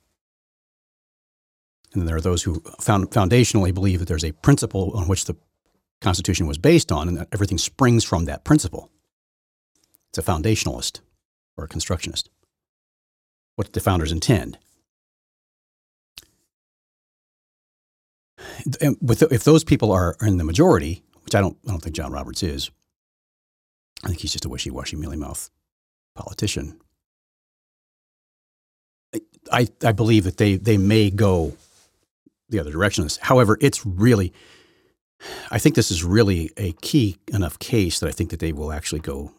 And 1.92 2.02
then 2.02 2.06
there 2.06 2.16
are 2.16 2.20
those 2.20 2.42
who 2.42 2.64
found, 2.80 3.12
foundationally 3.12 3.72
believe 3.72 4.00
that 4.00 4.08
there's 4.08 4.24
a 4.24 4.32
principle 4.32 4.90
on 4.96 5.06
which 5.06 5.26
the 5.26 5.36
Constitution 6.00 6.48
was 6.48 6.58
based 6.58 6.90
on, 6.90 7.06
and 7.06 7.16
that 7.16 7.28
everything 7.30 7.58
springs 7.58 8.02
from 8.02 8.24
that 8.24 8.42
principle. 8.42 8.90
It's 10.12 10.28
a 10.28 10.30
foundationalist 10.30 11.00
or 11.56 11.64
a 11.64 11.68
constructionist. 11.68 12.28
What 13.56 13.66
did 13.66 13.72
the 13.72 13.80
founders 13.80 14.12
intend? 14.12 14.58
And 18.80 18.96
with, 19.00 19.22
if 19.32 19.44
those 19.44 19.64
people 19.64 19.90
are, 19.90 20.16
in 20.20 20.36
the 20.36 20.44
majority, 20.44 21.02
which 21.24 21.34
I 21.34 21.40
don't, 21.40 21.56
I 21.66 21.70
don't 21.70 21.80
think 21.80 21.96
John 21.96 22.12
Roberts 22.12 22.42
is, 22.42 22.70
I 24.04 24.08
think 24.08 24.20
he's 24.20 24.32
just 24.32 24.44
a 24.44 24.48
wishy-washy, 24.48 24.96
mealy-mouth 24.96 25.48
politician. 26.14 26.78
I, 29.50 29.68
I 29.82 29.92
believe 29.92 30.24
that 30.24 30.36
they, 30.36 30.56
they 30.56 30.76
may 30.76 31.08
go 31.10 31.56
the 32.48 32.58
other 32.58 32.70
direction. 32.70 33.08
However, 33.20 33.56
it's 33.60 33.86
really, 33.86 34.32
I 35.50 35.58
think 35.58 35.74
this 35.74 35.90
is 35.90 36.04
really 36.04 36.50
a 36.56 36.72
key 36.82 37.18
enough 37.32 37.58
case 37.58 38.00
that 38.00 38.08
I 38.08 38.12
think 38.12 38.30
that 38.30 38.40
they 38.40 38.52
will 38.52 38.72
actually 38.72 39.00
go 39.00 39.32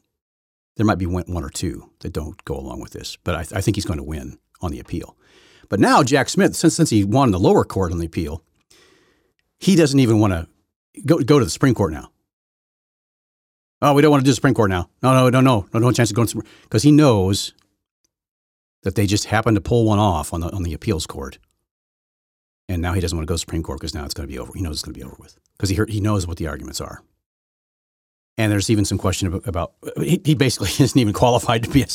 there 0.75 0.85
might 0.85 0.97
be 0.97 1.05
one 1.05 1.43
or 1.43 1.49
two 1.49 1.89
that 1.99 2.13
don't 2.13 2.43
go 2.45 2.55
along 2.55 2.81
with 2.81 2.91
this, 2.91 3.15
but 3.23 3.35
I, 3.35 3.57
I 3.57 3.61
think 3.61 3.75
he's 3.75 3.85
going 3.85 3.99
to 3.99 4.03
win 4.03 4.39
on 4.61 4.71
the 4.71 4.79
appeal. 4.79 5.17
But 5.69 5.79
now 5.79 6.03
Jack 6.03 6.29
Smith, 6.29 6.55
since 6.55 6.75
since 6.75 6.89
he 6.89 7.03
won 7.03 7.31
the 7.31 7.39
lower 7.39 7.63
court 7.63 7.91
on 7.91 7.99
the 7.99 8.05
appeal, 8.05 8.43
he 9.59 9.75
doesn't 9.75 9.99
even 9.99 10.19
want 10.19 10.33
to 10.33 10.47
go 11.05 11.19
go 11.19 11.39
to 11.39 11.45
the 11.45 11.51
Supreme 11.51 11.75
Court 11.75 11.93
now. 11.93 12.09
Oh, 13.81 13.93
we 13.93 14.01
don't 14.01 14.11
want 14.11 14.21
to 14.21 14.25
do 14.25 14.31
the 14.31 14.35
Supreme 14.35 14.53
Court 14.53 14.69
now. 14.69 14.89
No, 15.01 15.13
no, 15.13 15.29
no, 15.29 15.41
no, 15.41 15.67
no, 15.73 15.79
no 15.79 15.91
chance 15.91 16.09
of 16.09 16.15
going 16.15 16.27
to 16.29 16.43
because 16.63 16.83
he 16.83 16.91
knows 16.91 17.53
that 18.83 18.95
they 18.95 19.05
just 19.05 19.25
happened 19.25 19.55
to 19.55 19.61
pull 19.61 19.85
one 19.85 19.99
off 19.99 20.33
on 20.33 20.41
the 20.41 20.49
on 20.51 20.63
the 20.63 20.73
appeals 20.73 21.05
court, 21.05 21.37
and 22.67 22.81
now 22.81 22.93
he 22.93 23.01
doesn't 23.01 23.17
want 23.17 23.27
to 23.27 23.31
go 23.31 23.35
to 23.35 23.39
Supreme 23.39 23.63
Court 23.63 23.79
because 23.79 23.93
now 23.93 24.05
it's 24.05 24.13
going 24.13 24.27
to 24.27 24.31
be 24.31 24.39
over. 24.39 24.51
He 24.53 24.61
knows 24.61 24.75
it's 24.75 24.83
going 24.83 24.93
to 24.93 24.99
be 24.99 25.05
over 25.05 25.15
with 25.19 25.37
because 25.57 25.69
he 25.69 25.75
heard, 25.75 25.89
he 25.89 26.01
knows 26.01 26.27
what 26.27 26.37
the 26.37 26.47
arguments 26.47 26.81
are. 26.81 27.03
And 28.37 28.51
there's 28.51 28.69
even 28.69 28.85
some 28.85 28.97
question 28.97 29.27
about, 29.27 29.47
about 29.47 29.73
he, 29.97 30.19
he, 30.23 30.33
basically 30.35 30.69
isn't 30.83 30.99
even 30.99 31.13
qualified 31.13 31.63
to 31.63 31.69
be. 31.69 31.85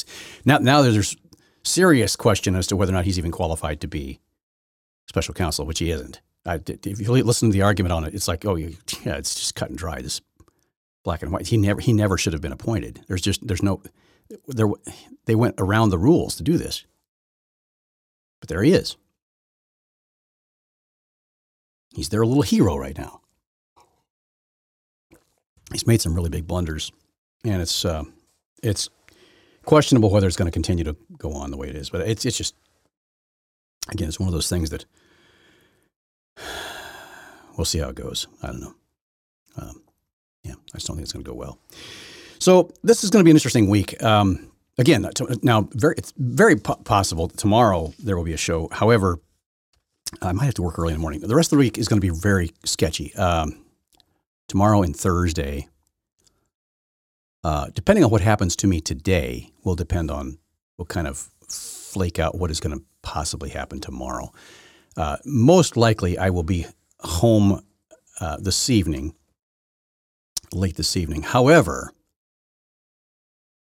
Now, 0.45 0.59
now 0.59 0.83
there's 0.83 1.17
serious 1.65 2.17
question 2.17 2.55
as 2.55 2.67
to 2.69 2.77
whether 2.77 2.93
or 2.93 2.95
not 2.95 3.05
he's 3.05 3.19
even 3.19 3.33
qualified 3.33 3.81
to 3.81 3.89
be 3.89 4.21
special 5.09 5.35
counsel, 5.35 5.67
which 5.67 5.81
he 5.81 5.91
isn't. 5.91 6.21
I, 6.47 6.61
if 6.67 7.01
you 7.01 7.13
listen 7.13 7.51
to 7.51 7.53
the 7.53 7.63
argument 7.63 7.93
on 7.93 8.05
it, 8.05 8.15
it's 8.15 8.29
like, 8.29 8.45
oh, 8.45 8.55
yeah, 8.55 8.71
it's 9.05 9.35
just 9.35 9.55
cut 9.55 9.69
and 9.69 9.79
dry. 9.79 10.01
This 10.01 10.21
black 11.05 11.23
and 11.23 11.33
white. 11.33 11.47
He 11.47 11.57
never, 11.57 11.81
he 11.81 11.93
never 11.93 12.19
should 12.19 12.33
have 12.33 12.43
been 12.43 12.53
appointed. 12.53 13.01
There's 13.09 13.23
just, 13.23 13.47
there's 13.47 13.63
no, 13.63 13.83
there, 14.47 14.69
they 15.25 15.35
went 15.35 15.55
around 15.59 15.91
the 15.91 15.99
rules 15.99 16.37
to 16.37 16.43
do 16.43 16.57
this. 16.57 16.85
But 18.41 18.49
there 18.49 18.63
he 18.63 18.73
is. 18.73 18.97
He's 21.95 22.11
their 22.11 22.25
little 22.25 22.43
hero 22.43 22.77
right 22.77 22.97
now. 22.97 23.23
He's 25.73 25.87
made 25.87 26.01
some 26.01 26.15
really 26.15 26.31
big 26.31 26.47
blunders, 26.47 26.93
and 27.45 27.61
it's 27.61 27.85
uh, 27.85 28.05
it's 28.63 28.89
questionable 29.65 30.11
whether 30.11 30.27
it's 30.27 30.37
going 30.37 30.47
to 30.47 30.53
continue 30.53 30.85
to 30.85 30.97
go 31.19 31.33
on 31.33 31.51
the 31.51 31.57
way 31.57 31.69
it 31.69 31.77
is. 31.77 31.91
But 31.91 32.03
it's 32.09 32.25
it's 32.25 32.37
just 32.37 32.55
again, 33.91 34.09
it's 34.09 34.21
one 34.21 34.29
of 34.29 34.35
those 34.35 34.49
things 34.49 34.71
that 34.71 34.85
we'll 37.57 37.65
see 37.65 37.79
how 37.79 37.89
it 37.89 37.97
goes. 37.97 38.27
I 38.43 38.49
don't 38.49 38.61
know. 38.61 38.75
Um, 39.57 39.83
yeah, 40.45 40.55
I 40.75 40.79
just 40.79 40.87
don't 40.87 40.97
think 40.97 41.05
it's 41.05 41.13
going 41.13 41.25
to 41.25 41.31
go 41.31 41.37
well. 41.37 41.59
So 42.39 42.71
this 42.83 43.05
is 43.05 43.11
going 43.11 43.21
to 43.21 43.25
be 43.25 43.31
an 43.31 43.37
interesting 43.37 43.69
week. 43.69 44.03
Um, 44.03 44.51
again, 44.79 45.09
now 45.43 45.69
very, 45.73 45.95
it's 45.99 46.13
very 46.17 46.57
possible 46.57 47.29
tomorrow 47.29 47.93
there 47.99 48.17
will 48.17 48.25
be 48.25 48.33
a 48.33 48.39
show. 48.39 48.69
However, 48.71 49.19
I 50.23 50.33
might 50.33 50.45
have 50.45 50.55
to 50.55 50.63
work 50.63 50.79
early 50.79 50.93
in 50.93 50.99
the 50.99 51.03
morning. 51.03 51.21
The 51.21 51.35
rest 51.35 51.53
of 51.53 51.59
the 51.59 51.61
week 51.61 51.77
is 51.77 51.89
going 51.89 52.01
to 52.01 52.07
be 52.13 52.17
very 52.17 52.53
sketchy. 52.65 53.15
Um, 53.17 53.65
tomorrow 54.49 54.83
and 54.83 54.97
Thursday, 54.97 55.69
uh, 57.45 57.69
depending 57.75 58.05
on 58.05 58.11
what 58.11 58.21
happens 58.21 58.57
to 58.57 58.67
me 58.67 58.81
today, 58.81 59.51
will 59.63 59.77
depend 59.77 60.11
on 60.11 60.39
what 60.77 60.89
kind 60.89 61.07
of 61.07 61.31
flake 61.49 62.19
out 62.19 62.37
what 62.37 62.51
is 62.51 62.61
going 62.61 62.77
to 62.77 62.85
possibly 63.03 63.51
happen 63.51 63.81
tomorrow. 63.81 64.33
Uh, 64.97 65.17
most 65.25 65.77
likely, 65.77 66.19
I 66.19 66.31
will 66.31 66.43
be 66.43 66.67
home 67.01 67.63
uh, 68.21 68.37
this 68.39 68.69
evening, 68.69 69.15
late 70.53 70.77
this 70.77 70.97
evening. 70.97 71.23
However, 71.23 71.93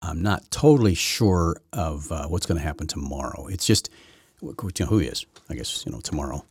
I'm 0.00 0.22
not 0.22 0.50
totally 0.50 0.94
sure 0.94 1.56
of 1.72 2.12
uh, 2.12 2.28
what's 2.28 2.46
going 2.46 2.58
to 2.58 2.64
happen 2.64 2.86
tomorrow. 2.86 3.46
It's 3.46 3.66
just 3.66 3.90
you 4.42 4.54
know, 4.80 4.86
who 4.86 5.00
is, 5.00 5.24
I 5.48 5.54
guess, 5.54 5.84
you 5.86 5.92
know, 5.92 6.00
tomorrow. 6.00 6.44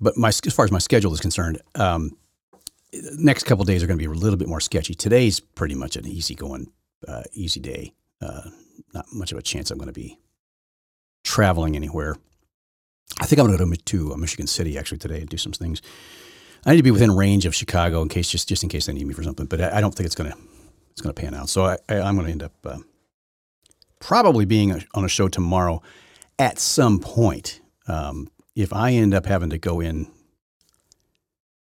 But 0.00 0.16
my, 0.16 0.28
as 0.28 0.40
far 0.54 0.64
as 0.64 0.70
my 0.70 0.78
schedule 0.78 1.12
is 1.12 1.20
concerned, 1.20 1.60
um, 1.74 2.16
next 2.92 3.44
couple 3.44 3.64
days 3.64 3.82
are 3.82 3.86
going 3.86 3.98
to 3.98 4.02
be 4.02 4.10
a 4.10 4.14
little 4.14 4.36
bit 4.36 4.48
more 4.48 4.60
sketchy. 4.60 4.94
Today's 4.94 5.40
pretty 5.40 5.74
much 5.74 5.96
an 5.96 6.06
easy 6.06 6.34
going, 6.34 6.72
uh, 7.06 7.22
easy 7.32 7.60
day. 7.60 7.94
Uh, 8.20 8.50
not 8.92 9.06
much 9.12 9.32
of 9.32 9.38
a 9.38 9.42
chance 9.42 9.70
I'm 9.70 9.78
going 9.78 9.88
to 9.88 9.92
be 9.92 10.18
traveling 11.24 11.76
anywhere. 11.76 12.16
I 13.20 13.26
think 13.26 13.40
I'm 13.40 13.46
going 13.46 13.58
to 13.58 13.64
go 13.64 13.72
to 13.72 14.12
uh, 14.12 14.16
Michigan 14.16 14.46
City 14.46 14.78
actually 14.78 14.98
today 14.98 15.20
and 15.20 15.28
do 15.28 15.36
some 15.36 15.52
things. 15.52 15.82
I 16.64 16.72
need 16.72 16.78
to 16.78 16.82
be 16.82 16.90
within 16.90 17.16
range 17.16 17.46
of 17.46 17.54
Chicago 17.54 18.02
in 18.02 18.08
case 18.08 18.30
just 18.30 18.48
just 18.48 18.62
in 18.62 18.68
case 18.68 18.86
they 18.86 18.92
need 18.92 19.06
me 19.06 19.14
for 19.14 19.22
something. 19.22 19.46
But 19.46 19.60
I, 19.60 19.80
don't 19.80 19.94
think 19.94 20.06
it's 20.06 20.14
going 20.14 20.30
to 20.30 20.38
it's 20.90 21.00
going 21.00 21.14
to 21.14 21.20
pan 21.20 21.34
out. 21.34 21.48
So 21.48 21.64
I, 21.64 21.78
am 21.88 22.16
going 22.16 22.26
to 22.26 22.32
end 22.32 22.42
up 22.42 22.52
uh, 22.64 22.78
probably 23.98 24.44
being 24.44 24.82
on 24.94 25.04
a 25.04 25.08
show 25.08 25.28
tomorrow 25.28 25.82
at 26.38 26.58
some 26.58 26.98
point. 26.98 27.60
Um, 27.86 28.28
if 28.54 28.72
I 28.72 28.92
end 28.92 29.14
up 29.14 29.26
having 29.26 29.50
to 29.50 29.58
go 29.58 29.80
in 29.80 30.10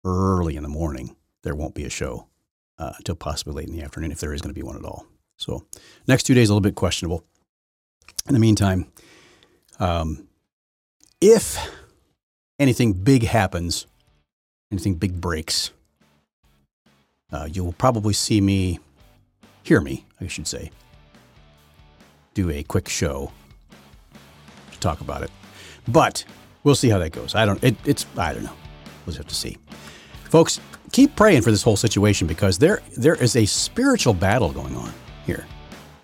early 0.05 0.57
in 0.57 0.63
the 0.63 0.69
morning, 0.69 1.17
there 1.43 1.55
won't 1.55 1.75
be 1.75 1.85
a 1.85 1.91
show 1.91 2.27
uh, 2.79 2.93
until 2.99 3.15
possibly 3.15 3.55
late 3.55 3.69
in 3.69 3.77
the 3.77 3.83
afternoon, 3.83 4.13
if 4.13 4.21
there 4.21 4.33
is 4.33 4.41
going 4.41 4.55
to 4.55 4.59
be 4.59 4.63
one 4.63 4.77
at 4.77 4.85
all. 4.85 5.07
So 5.37 5.65
next 6.07 6.25
two 6.25 6.35
days 6.35 6.49
a 6.49 6.53
little 6.53 6.61
bit 6.61 6.75
questionable. 6.75 7.25
In 8.29 8.35
the 8.35 8.41
meantime, 8.41 8.91
um, 9.79 10.29
if 11.21 11.59
anything 12.59 12.93
big 12.93 13.25
happens, 13.25 13.87
anything 14.71 14.95
big 14.95 15.21
breaks, 15.21 15.73
uh, 17.33 17.49
you 17.51 17.65
will 17.65 17.73
probably 17.73 18.13
see 18.13 18.41
me 18.41 18.79
hear 19.63 19.81
me, 19.81 20.07
I 20.21 20.27
should 20.27 20.47
say, 20.47 20.71
do 22.35 22.51
a 22.51 22.63
quick 22.63 22.89
show 22.89 23.33
to 24.73 24.79
talk 24.81 25.01
about 25.01 25.23
it. 25.23 25.31
But 25.89 26.25
we'll 26.63 26.75
see 26.75 26.89
how 26.89 26.99
that 26.99 27.11
goes. 27.11 27.35
I 27.35 27.45
don't. 27.45 27.63
It, 27.65 27.77
it's 27.85 28.07
I 28.17 28.33
don't 28.33 28.45
know. 28.45 28.57
We'll 29.07 29.17
have 29.17 29.27
to 29.27 29.35
see, 29.35 29.57
folks. 30.33 30.59
Keep 30.93 31.15
praying 31.15 31.43
for 31.43 31.51
this 31.51 31.63
whole 31.63 31.77
situation 31.77 32.27
because 32.27 32.59
there 32.59 32.83
there 32.97 33.15
is 33.15 33.37
a 33.37 33.47
spiritual 33.47 34.15
battle 34.15 34.51
going 34.51 34.75
on 34.77 34.93
here. 35.27 35.47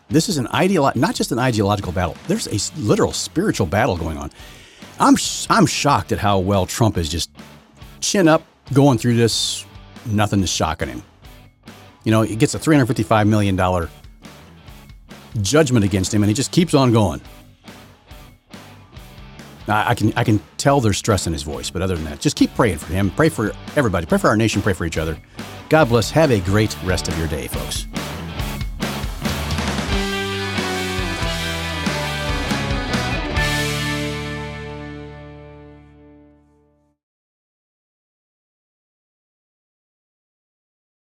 This 0.09 0.29
is 0.29 0.39
an 0.39 0.47
ideolo- 0.49 0.95
not 0.95 1.15
just 1.15 1.33
an 1.33 1.39
ideological 1.39 1.93
battle. 1.93 2.17
There's 2.27 2.47
a 2.47 2.81
literal 2.81 3.13
spiritual 3.13 3.67
battle 3.67 3.97
going 3.97 4.19
on. 4.19 4.31
I'm 5.01 5.17
I'm 5.51 5.67
shocked 5.67 6.13
at 6.13 6.19
how 6.19 6.39
well 6.39 6.67
Trump 6.67 6.97
is 6.97 7.09
just 7.09 7.31
chin 8.01 8.29
up 8.29 8.43
going 8.73 8.99
through 8.99 9.17
this. 9.17 9.65
Nothing 10.07 10.43
is 10.43 10.51
shocking 10.51 10.89
him. 10.89 11.03
You 12.05 12.13
know, 12.13 12.23
he 12.23 12.37
gets 12.37 12.55
a 12.55 12.59
$355 12.59 13.29
million 13.29 13.57
judgment 15.43 15.85
against 15.85 16.15
him 16.15 16.23
and 16.23 16.31
he 16.31 16.35
just 16.35 16.53
keeps 16.53 16.73
on 16.73 16.93
going. 16.93 17.21
I 19.69 19.95
can, 19.95 20.13
I 20.17 20.25
can 20.25 20.41
tell 20.57 20.81
there's 20.81 20.99
stress 20.99 21.27
in 21.27 21.33
his 21.33 21.43
voice, 21.43 21.71
but 21.71 21.83
other 21.83 21.95
than 21.95 22.05
that, 22.05 22.21
just 22.21 22.37
keep 22.37 22.55
praying 22.55 22.79
for 22.79 22.93
him. 22.93 23.11
Pray 23.11 23.29
for 23.29 23.53
everybody. 23.77 24.07
Pray 24.07 24.19
for 24.19 24.29
our 24.29 24.37
nation. 24.37 24.63
Pray 24.63 24.73
for 24.73 24.85
each 24.85 24.99
other. 24.99 25.19
God 25.69 25.89
bless. 25.89 26.11
Have 26.11 26.31
a 26.31 26.41
great 26.41 26.77
rest 26.85 27.09
of 27.09 27.19
your 27.19 27.29
day, 27.29 27.47
folks. 27.49 27.87